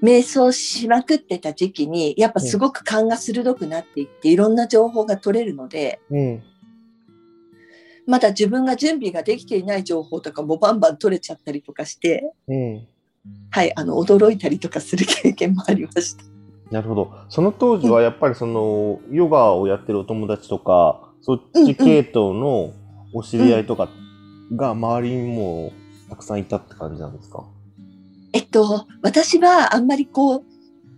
[0.02, 6.42] 瞑想しまくってた時期にやっぱすごく勘が鋭くなっていって、いろんな情報が取れるので、うん、
[8.06, 12.22] まだ自分が準備ができていない情報とかもバンバン取れちゃったりとかして、
[13.50, 16.33] はいあの驚いたりとかする経験もありました。
[16.74, 17.14] なるほど。
[17.28, 22.72] その当時はやっぱりその、ヨガをやってるお友達とか、そっち系統の
[23.12, 23.88] お知り合いとか
[24.56, 25.72] が周りにも
[26.10, 27.44] たくさんいたって感じなんですか、
[28.32, 30.42] えっと、私はあんまりこう、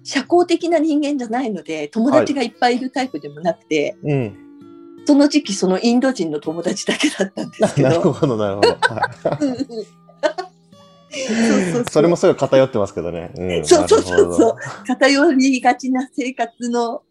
[0.03, 4.37] 社交的な人間じゃないので、友達がいっぱいいるタイプでもなくて、はい、うん、
[5.05, 7.89] その時期そのインド人の友達だけだったんですけど。
[7.91, 8.69] なるほど、なるほど。
[8.69, 8.77] は
[9.93, 10.06] い
[11.91, 13.33] それもすごい偏ってますけどね。
[13.37, 14.57] うん、そうそうそうそう。
[14.87, 17.03] 偏りがちな生活の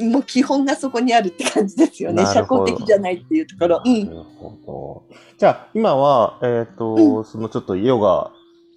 [0.00, 2.24] もう基本がそこにあるって感じですよね。
[2.26, 3.82] 社交的じゃないっていうところ。
[3.84, 5.16] なるほど。
[5.38, 8.30] じゃあ、今は、えっ、ー、と、うん、そのちょっとヨガ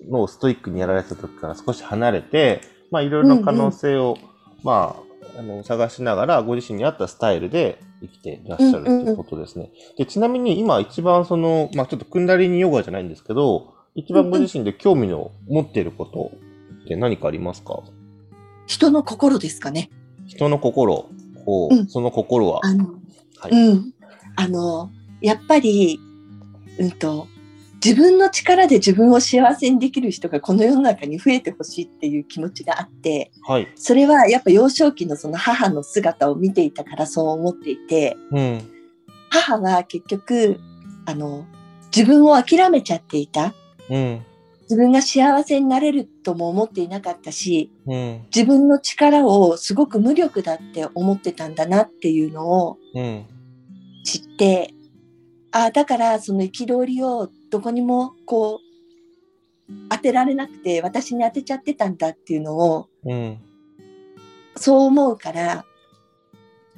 [0.10, 2.62] のストイックにやられてた時から少し離れて、
[2.92, 4.28] まあ、いろいろな可能性を、うんうん、
[4.64, 4.96] ま
[5.36, 9.72] あ、あの、探しながら、ご自身に合ったスタイルで生きていらっしゃるということですね。
[9.98, 16.32] で、ちなみに今一番その、まあ、ちょっとクンダリニヨガじゃないんですけど、一番ご自身で興味の持っていること
[16.84, 17.80] って何かありますか？
[18.68, 19.90] 人の心ですかね。
[20.28, 21.10] 人の心。
[21.46, 22.60] ほう、うん、その心は。
[22.64, 22.94] あの、
[23.40, 23.94] はい、うん。
[24.36, 24.92] あの、
[25.22, 26.00] やっぱり、
[26.78, 27.28] うんと、
[27.84, 38.62] 自分の力で自分を幸せにできる人がこの世の中に増えてほしいっていう気持ちがあって、はい、それはやっぱ幼少期のその母の姿を見ていたからそう思っていて、うん、
[39.30, 40.60] 母は結局
[41.06, 41.46] あの
[41.96, 43.54] 自分を諦めちゃっていた、
[43.90, 44.26] うん、
[44.64, 52.78] 自分が幸せになれるとも思っていなかったし、うん、自分の力をすごく無力だって思ってたんだなっていうのを
[54.04, 54.74] 知って、
[55.52, 58.60] ああだからその憤りをどこにもこ
[59.70, 63.38] う当てられなくて私に当てちゃってたんだっていうのを、うん、
[64.56, 65.66] そう思うから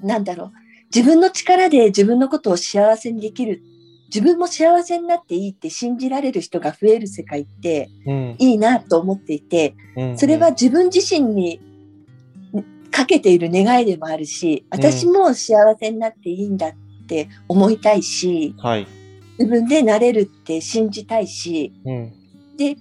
[0.02, 0.52] なんだろう。
[0.94, 3.62] 自分の力で自分のことを幸せにできる
[4.08, 7.90] 自分も幸せになっていいって信じられる人が増える世界って
[8.38, 11.60] いいなと思っていて、うん、それは自分自身に
[12.92, 16.74] かけている願いでもあるし私も幸せになっていいんだっ
[17.08, 18.88] て思いたいし、はい、
[19.40, 22.14] 自分でなれるって信じたいし、うん、
[22.58, 22.76] で、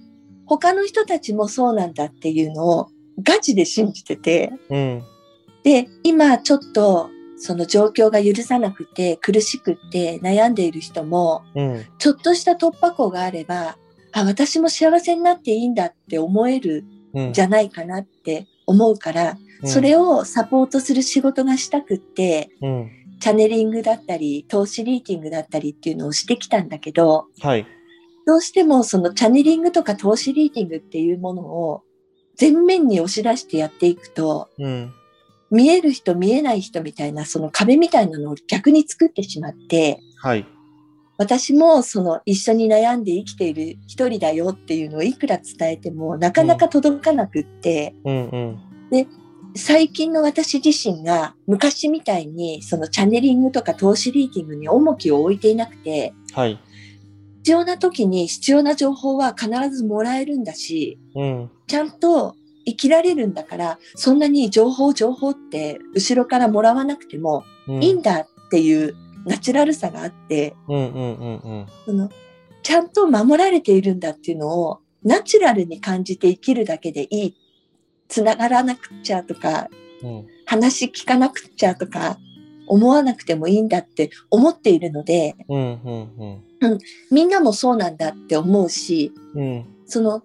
[0.45, 2.89] 他の人たちもそうなんだっていうのを
[3.21, 5.03] ガチで信じてて、うん、
[5.63, 13.77] で、今ちょっとその状況が許さなくて苦しくて悩んでいる人も、うん、ちょっとした突破口があれば、
[14.11, 16.85] あ、私も幸せになっていいんだって思える
[17.15, 17.33] ん。
[17.33, 22.49] じゃないかなって思うから、それをサポートする仕事がしたくって、
[23.19, 27.65] チャネリングだったり、投資リーティングだったりっていうのをしてきたんだけど、はい。
[28.25, 31.83] どうしてもそのチャネリングとか投資リーティングっていうものを
[32.39, 34.93] 前面に押し出してやっていくと、うん、
[35.49, 40.45] 見える人見えない人みたいなその壁みたいなのを逆に作ってしまって、はい。
[41.17, 48.39] 私もその一緒に悩んで生きている一人だよっていうのをいくら伝えてもなかなか届かなくって、うんうん。
[48.39, 49.07] うん、で
[49.55, 56.59] 最近の私自身が昔みたいにそのチャネリングとか投資リーティングに重きを置いていなくて、はい、
[57.37, 62.35] 必要な時に必要な情報は必ずもらえるんだし、うん、ちゃんと
[62.67, 68.93] 生きられるんだから、そんなに情報情報って後ろからもらわなくてもいいんだっていう
[69.25, 70.53] ナチュラルさがあって、
[72.63, 77.35] ちゃんと守られているんだっていうのをナチュラルに感じて生きるだけでいい。
[78.07, 79.67] つながらなくちゃとか、
[80.01, 82.17] うん、話聞かなくちゃとか
[82.67, 86.79] 思わなくてもいいんだって思っているので、うん、
[87.11, 90.21] みんなもそうなんだって思うし、うん、その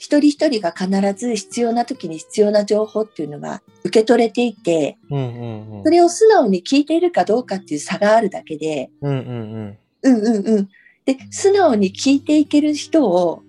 [0.00, 10.68] 一人一人が必ず必要な時に必要な情報っていうのが受け取れていて、うんうんうん、それを素直に聞いているかどうかっていう差があるだけで、うんうんうん、うんうんうん。
[11.04, 13.42] で素直に聞いていける人を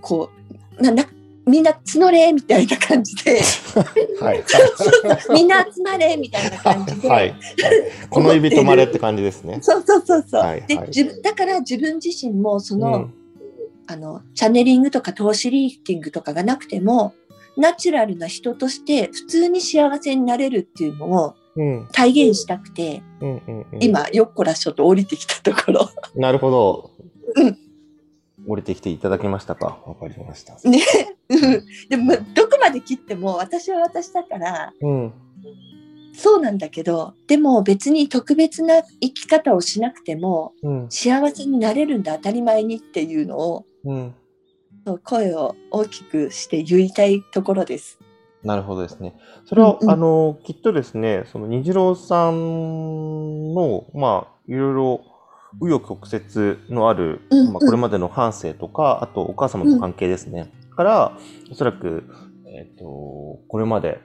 [0.00, 0.30] こ
[0.76, 1.04] うなな
[1.46, 3.40] みんな募れみたいな感じで、
[4.20, 4.44] はい、
[5.32, 7.34] みんな集まれみたいな感じで、はい、
[8.10, 9.58] この指止まれって感じですね。
[9.62, 13.14] そうそうそうそう、はい、で自分だから自分自身もその、うん、
[13.88, 17.14] あのチャネリングとか投資リーティングとかがなくても
[17.56, 21.34] ナチュラルな人として普通に幸せになれるっていうのを
[21.92, 25.88] 体現したくて、うんうんうん、今よっこらしょと降りてきたところ。
[26.14, 26.90] なるほど。
[27.34, 27.58] うん
[28.46, 29.78] 降りてきていただけましたか？
[29.84, 30.54] わかりました。
[30.66, 30.80] ね。
[31.90, 35.12] でも、どこまで切っても私は私だから、うん、
[36.14, 44.14] そうなんだけど、でも別に特別な生き方をしなくても、うん、幸せになれるんだ、当たり前にっていうのを、うん、
[45.04, 47.98] 声を大きくして言いたいところです。
[48.42, 49.14] なるほどですね。
[49.46, 55.00] それは、うんうん、あの、きっとですね、その虹郎さんの、まあ、いろいろ
[55.60, 60.52] 紆余曲折のある、まあ、これまでの半生とか、あとお母様の関係ですね。
[60.70, 61.18] うん、から、
[61.50, 62.04] おそらく、
[62.46, 62.84] えっ、ー、と、
[63.48, 64.00] これまで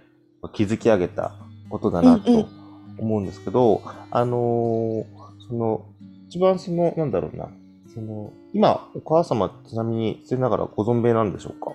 [0.53, 1.36] 築き上げた
[1.69, 2.47] ことだなと
[2.97, 5.05] 思うんですけど、あのー、
[5.47, 5.86] その、
[6.28, 7.49] 一番その、なんだろうな、
[7.94, 11.74] その、今、お母様、ちなみに、失礼ながらご存命なんでしょうか？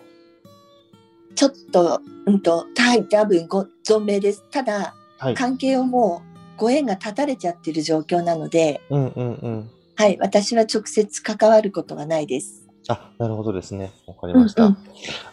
[1.35, 4.45] ちょっと、うんと、はい、多分ご存命です。
[4.51, 6.23] ただ、はい、関係をも
[6.57, 9.71] う、ご縁が断たれちゃってる状況なので、うんうんうん。
[9.95, 12.69] はい、私は直接関わることはないです。
[12.89, 13.93] あ、なるほどですね。
[14.07, 14.65] わかりました。
[14.65, 14.79] うんうん、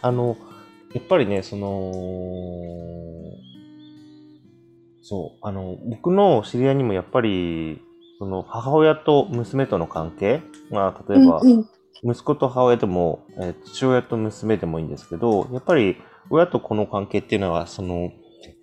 [0.02, 0.36] あの、
[0.94, 1.92] やっぱりね、その、
[5.02, 7.80] そう、あの、僕の知り合いにもやっぱり、
[8.18, 11.42] その母親と娘との関係、まあ、例えば、
[12.02, 15.96] 息子と母親でも、えー、父親と娘でもいいんですけど、やっぱり
[16.30, 18.10] 親と子の関係っていうのは、その、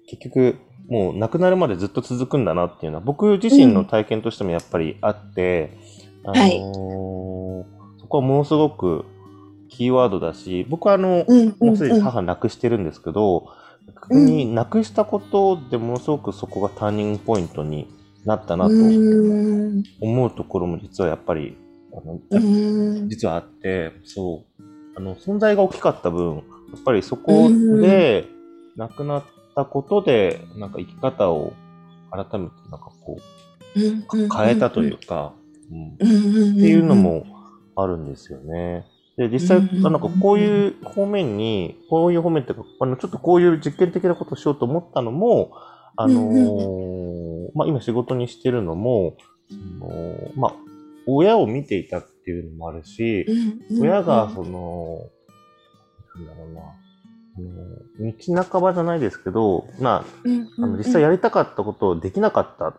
[0.07, 0.57] 結局、
[0.89, 5.77] もう亡くなるまでずっと続くんだなっていうのは、僕自身の体験としてもやっぱりあって、
[6.25, 9.05] うん、あのーはい、そこはものすごく
[9.69, 11.25] キーワードだし、僕はあの、
[11.59, 13.47] もうすでに母亡くしてるんですけど、
[13.87, 17.87] 逆に亡くしたことでものすごくそこがターニングポイントに
[18.25, 18.73] なったなと
[20.01, 21.57] 思うところも実はやっぱり、
[21.93, 22.19] あの
[23.07, 24.63] 実はあって、そう、
[24.95, 26.41] あの、存在が大きかった分、や
[26.79, 27.49] っぱりそこ
[27.81, 28.27] で
[28.77, 29.23] 亡くなっ
[29.55, 31.53] たことで、なんか生き方を
[32.11, 33.21] 改めてなんかこう、
[33.75, 35.33] 変えたというか、
[35.71, 36.05] うん、って
[36.67, 37.25] いうのも
[37.75, 38.05] あるん。
[38.09, 38.85] ですよね。
[39.17, 39.93] で、実際、なん。
[39.93, 45.51] かこういう方面に、こういう方面っていうか、あの、ちょっとこういう実験的なことをしようと思ったのも、
[45.95, 47.22] あのー、
[47.53, 49.17] まあ、今仕事にしてるのも、
[49.49, 50.55] そのまあ、
[51.05, 53.25] 親を見ていたっていうのもあるし、
[53.79, 54.99] 親が、その、
[56.15, 56.61] なんだろうな、
[57.35, 57.41] あ
[58.01, 60.05] の道半ばじゃないですけど、ま
[60.59, 62.75] あ、あの実際やりたかったことをできなかったっ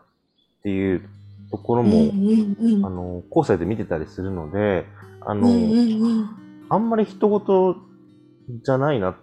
[0.62, 1.08] ていう
[1.50, 2.10] ところも、
[2.86, 4.86] あの、後世で見てたりするので、
[5.20, 6.30] あの、うんうんうん、
[6.68, 7.76] あんまり人事
[8.62, 9.14] じゃないなっ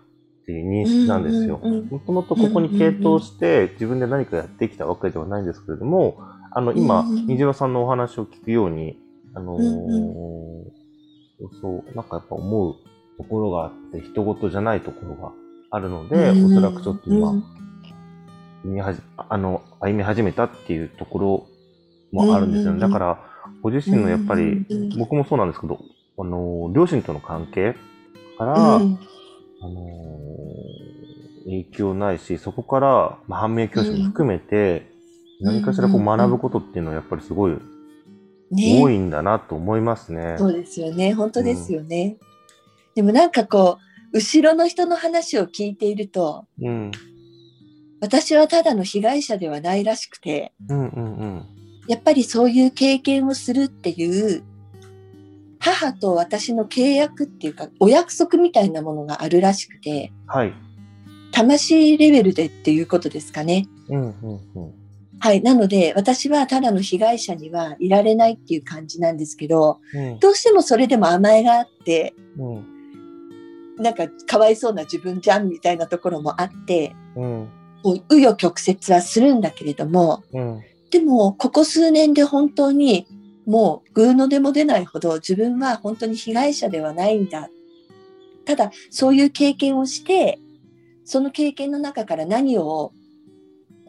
[0.45, 1.57] ていう認識なんですよ。
[1.57, 6.17] もともとここに傾倒して自分で何かやってきたわけではないんですけれども、
[6.51, 8.97] あの、今、虹郎さんのお話を聞くように、
[9.33, 9.61] あのー、
[11.61, 12.75] そう、なんかやっぱ思う
[13.17, 15.31] ところがあって、人事じゃないところが
[15.69, 17.33] あるので、おそらくちょっと今、
[18.63, 21.47] 見はじ、あの、歩み始めたっていうところ
[22.11, 22.79] もあるんですよね。
[22.79, 23.19] だから、
[23.61, 24.65] ご自身のやっぱり、
[24.97, 25.79] 僕もそうなんですけど、
[26.17, 27.75] あの、両親との関係
[28.37, 28.99] から、うん、
[29.61, 29.81] あの
[31.45, 34.91] 影響ないし、そこから、まあ、反面教師も含めて、
[35.41, 37.57] 何かしらこう学ぶことっていうのはやっぱりすごい、
[38.53, 40.35] 多いんだなと思いますね。
[40.37, 41.13] そうですよね。
[41.13, 42.17] 本当ですよね。
[42.19, 42.27] うん、
[42.95, 43.77] でもなんかこ
[44.13, 46.91] う、後ろの人の話を聞いていると、うん、
[48.01, 51.45] 私はただの被害者ではないらしくて、うんうんうん。
[51.87, 54.43] やっぱりそういう経験をするっていう
[55.61, 60.53] 母と私の契約っていうかお約束みたいなものがあるらしくて、はい、
[61.31, 63.67] 魂レベルでっていうことですかね。
[63.89, 64.73] うんうんうん。
[65.19, 65.41] はい。
[65.41, 72.65] なので、私はただの被害者にはいられないっていう感じなんですけど、うん、どうしてもそれでも甘えがあって、うん、
[73.77, 77.49] なんかかわいそうな自分じゃんみたいなところもあって、うん、
[77.83, 83.07] 紆余曲折はするんだけれども、うん、でも、ここ数年で本当に
[83.51, 87.49] もう、ぐうのでも出ないほど自分は本当に被害者ではないんだ。
[88.45, 90.39] ただ、そういう経験をして、
[91.03, 92.93] その経験の中から何を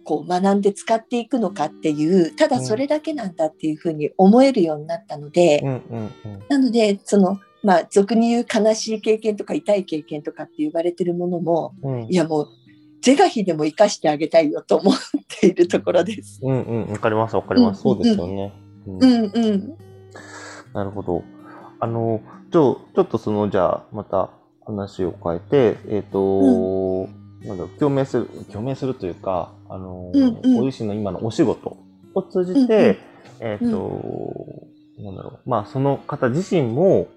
[0.04, 5.62] こう学んで使っていくのかっていう、ただそれだけなんだっていうふうに思えるようになったので、
[6.48, 12.48] なので、その、まあ、俗に言う悲しい経験とか痛い経験とかって言われてるものも、うん、いやもう
[13.00, 14.94] 是が非でも生かしてあげたいよと思っ
[15.28, 16.40] ているところです。
[16.42, 17.82] うんうん、わかります、わかります。
[17.82, 18.32] そうですよね。
[18.32, 18.52] うん、うん、
[20.72, 21.24] なるほど。
[21.80, 22.20] あの、
[22.52, 24.30] ちょ、ちょっとその、じゃあ、また
[24.64, 31.76] 話を変えて、えっ、ー、と、うん、なんだ共鳴する、共鳴するというか、あの、うんうん、ご自身の今のお仕事
[32.14, 33.00] を通じて、
[33.40, 37.08] うんうん、えっ、ー、と、なんだろう、まあ、その方自身も、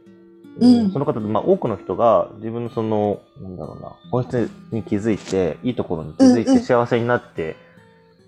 [0.59, 7.55] うん、その方まあ、多くの人が自分のその、なんだろうな、本質に気づいて、いいところに気づいて幸せになって、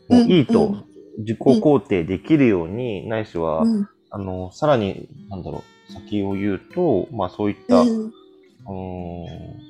[0.10, 0.76] もういいと
[1.18, 3.64] 自己肯定できるように、ないしは、
[4.10, 8.12] あの、さらに、なんだろう、先を言うと、まあそういった、うん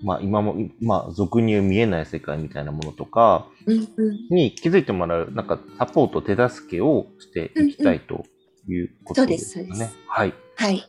[0.03, 3.47] まあ今も、まあ俗に言う見えない世界みたいなものとか
[4.31, 8.25] に気づいてもらう、なんかサポート、手助けをしていきたいと
[8.67, 9.65] いうことですね。
[9.65, 9.97] そうです、そうです。
[10.07, 10.33] はい。
[10.55, 10.83] はい。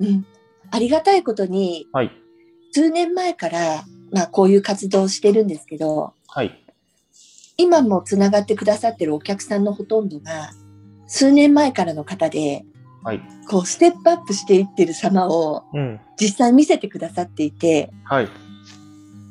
[0.00, 0.26] うん。
[0.70, 2.10] ありがたいことに、はい、
[2.72, 6.65] 数年前から、まあ、こういう活動をしてるんですけど、はい、
[7.56, 10.50] 今もつながってくださってるお客さんのほとんどが、
[11.06, 12.64] 数年前からの方で、
[13.02, 15.64] はい、こうステップアップしていってる様を
[16.20, 18.28] 実際見せてくださっていて、はい、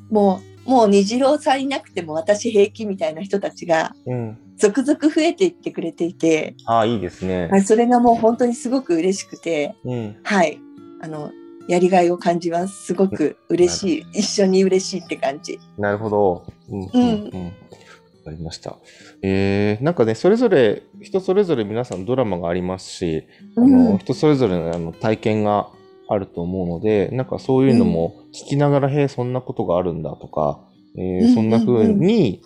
[0.10, 3.94] もうもう虹郎さんいなくても私平気みたいな人たちが、
[4.58, 7.50] 続々増えていってくれていて、ああ、いいですね。
[7.66, 10.60] それがもう本当にすごく嬉しくて、うん、はい。
[11.02, 11.32] あの、
[11.68, 12.86] やりがいを感じます。
[12.86, 14.20] すごく嬉しい。
[14.20, 15.60] 一緒に嬉しいって感じ。
[15.78, 16.46] なるほど。
[16.70, 16.82] うん。
[16.82, 17.30] うん。
[17.32, 17.52] うん、わ
[18.26, 18.78] かりました。
[19.22, 23.24] えー、なんかね、それぞれ、人それぞれ皆さんドラマがありますし、
[23.56, 25.70] あの、うん、人それぞれのあの体験が
[26.10, 30.60] あると思うので、なんかそういうのも聞きながら、うん、へえ、そんなことがあるんだとか、
[30.98, 32.42] えー、そんな風に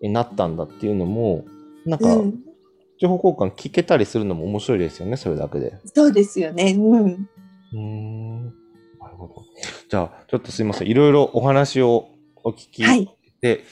[0.00, 1.44] なったんだっていうのも、
[1.84, 2.06] なんか、
[3.00, 5.74] 情報交換聞けたりするのも面白いですよね、それだけで。
[5.84, 6.74] そうですよね。
[6.78, 7.28] うん。
[7.74, 8.44] うん
[9.00, 9.34] なるほど。
[9.90, 10.88] じゃあ、ちょっとすいません。
[10.88, 12.08] いろいろお話を
[12.44, 12.82] お聞き
[13.40, 13.64] で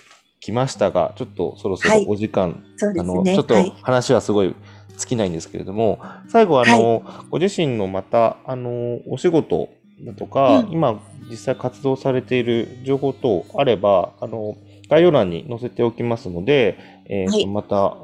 [0.43, 4.55] きましたが、はい、ちょっとそろそろお時間、はいね、あの、ちょっと話はすごい
[4.99, 9.68] 尽きないんですけれども、最後あの、はい、ご自身のまた、あの、お仕事
[10.05, 14.57] だとか、うん、今実際活動されている情報等あれば、あの、
[14.90, 16.76] 概要欄に載せておきますので、
[17.07, 17.99] えーまた、あ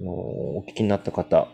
[0.00, 1.48] のお聞きになった方、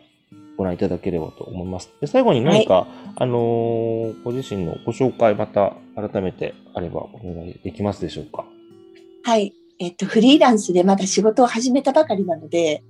[0.59, 1.91] ご覧いただければと思います。
[2.01, 2.87] で最後に何か、はい、
[3.17, 8.45] あのー、ご自身のご紹介また改めてあればお願いできますでしょうか？
[9.25, 9.55] はい。
[9.83, 12.85] えっと、フリーランスでまだ仕事を始めたばかりなので、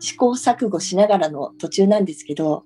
[0.00, 2.64] 試行錯誤しながらの途中なんですけど、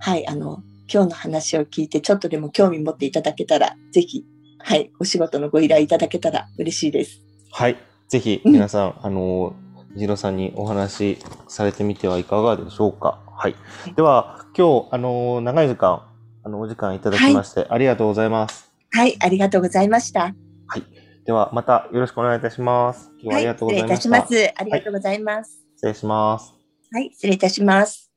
[0.00, 4.24] はい、あの、今日の話を聞いてちょっとでも興味持っていただけたら、ぜひ、
[4.58, 7.22] はい、お仕事のご依頼いただけたら嬉しいです。
[7.52, 7.76] はい、
[8.08, 9.54] ぜひ皆さん、うん、あの、
[9.94, 13.20] ジロさんにお話しされてみてはいかがでしょうか。
[13.36, 13.54] はい。
[13.94, 16.02] では、今日、あの、長い時間、
[16.42, 18.72] あの、お時間いただきまして、はい、ありがとうございます。
[18.90, 20.34] はい、ありがとうございました。
[20.66, 20.99] はい。
[21.24, 23.10] では、またよろしくお願いいたします。
[23.18, 24.10] 今日はありがとうございました。
[24.10, 24.54] はい、失礼いたします。
[24.56, 25.58] ありがとうございます。
[25.58, 26.54] はい、失礼します。
[26.92, 28.09] はい、失礼いたします。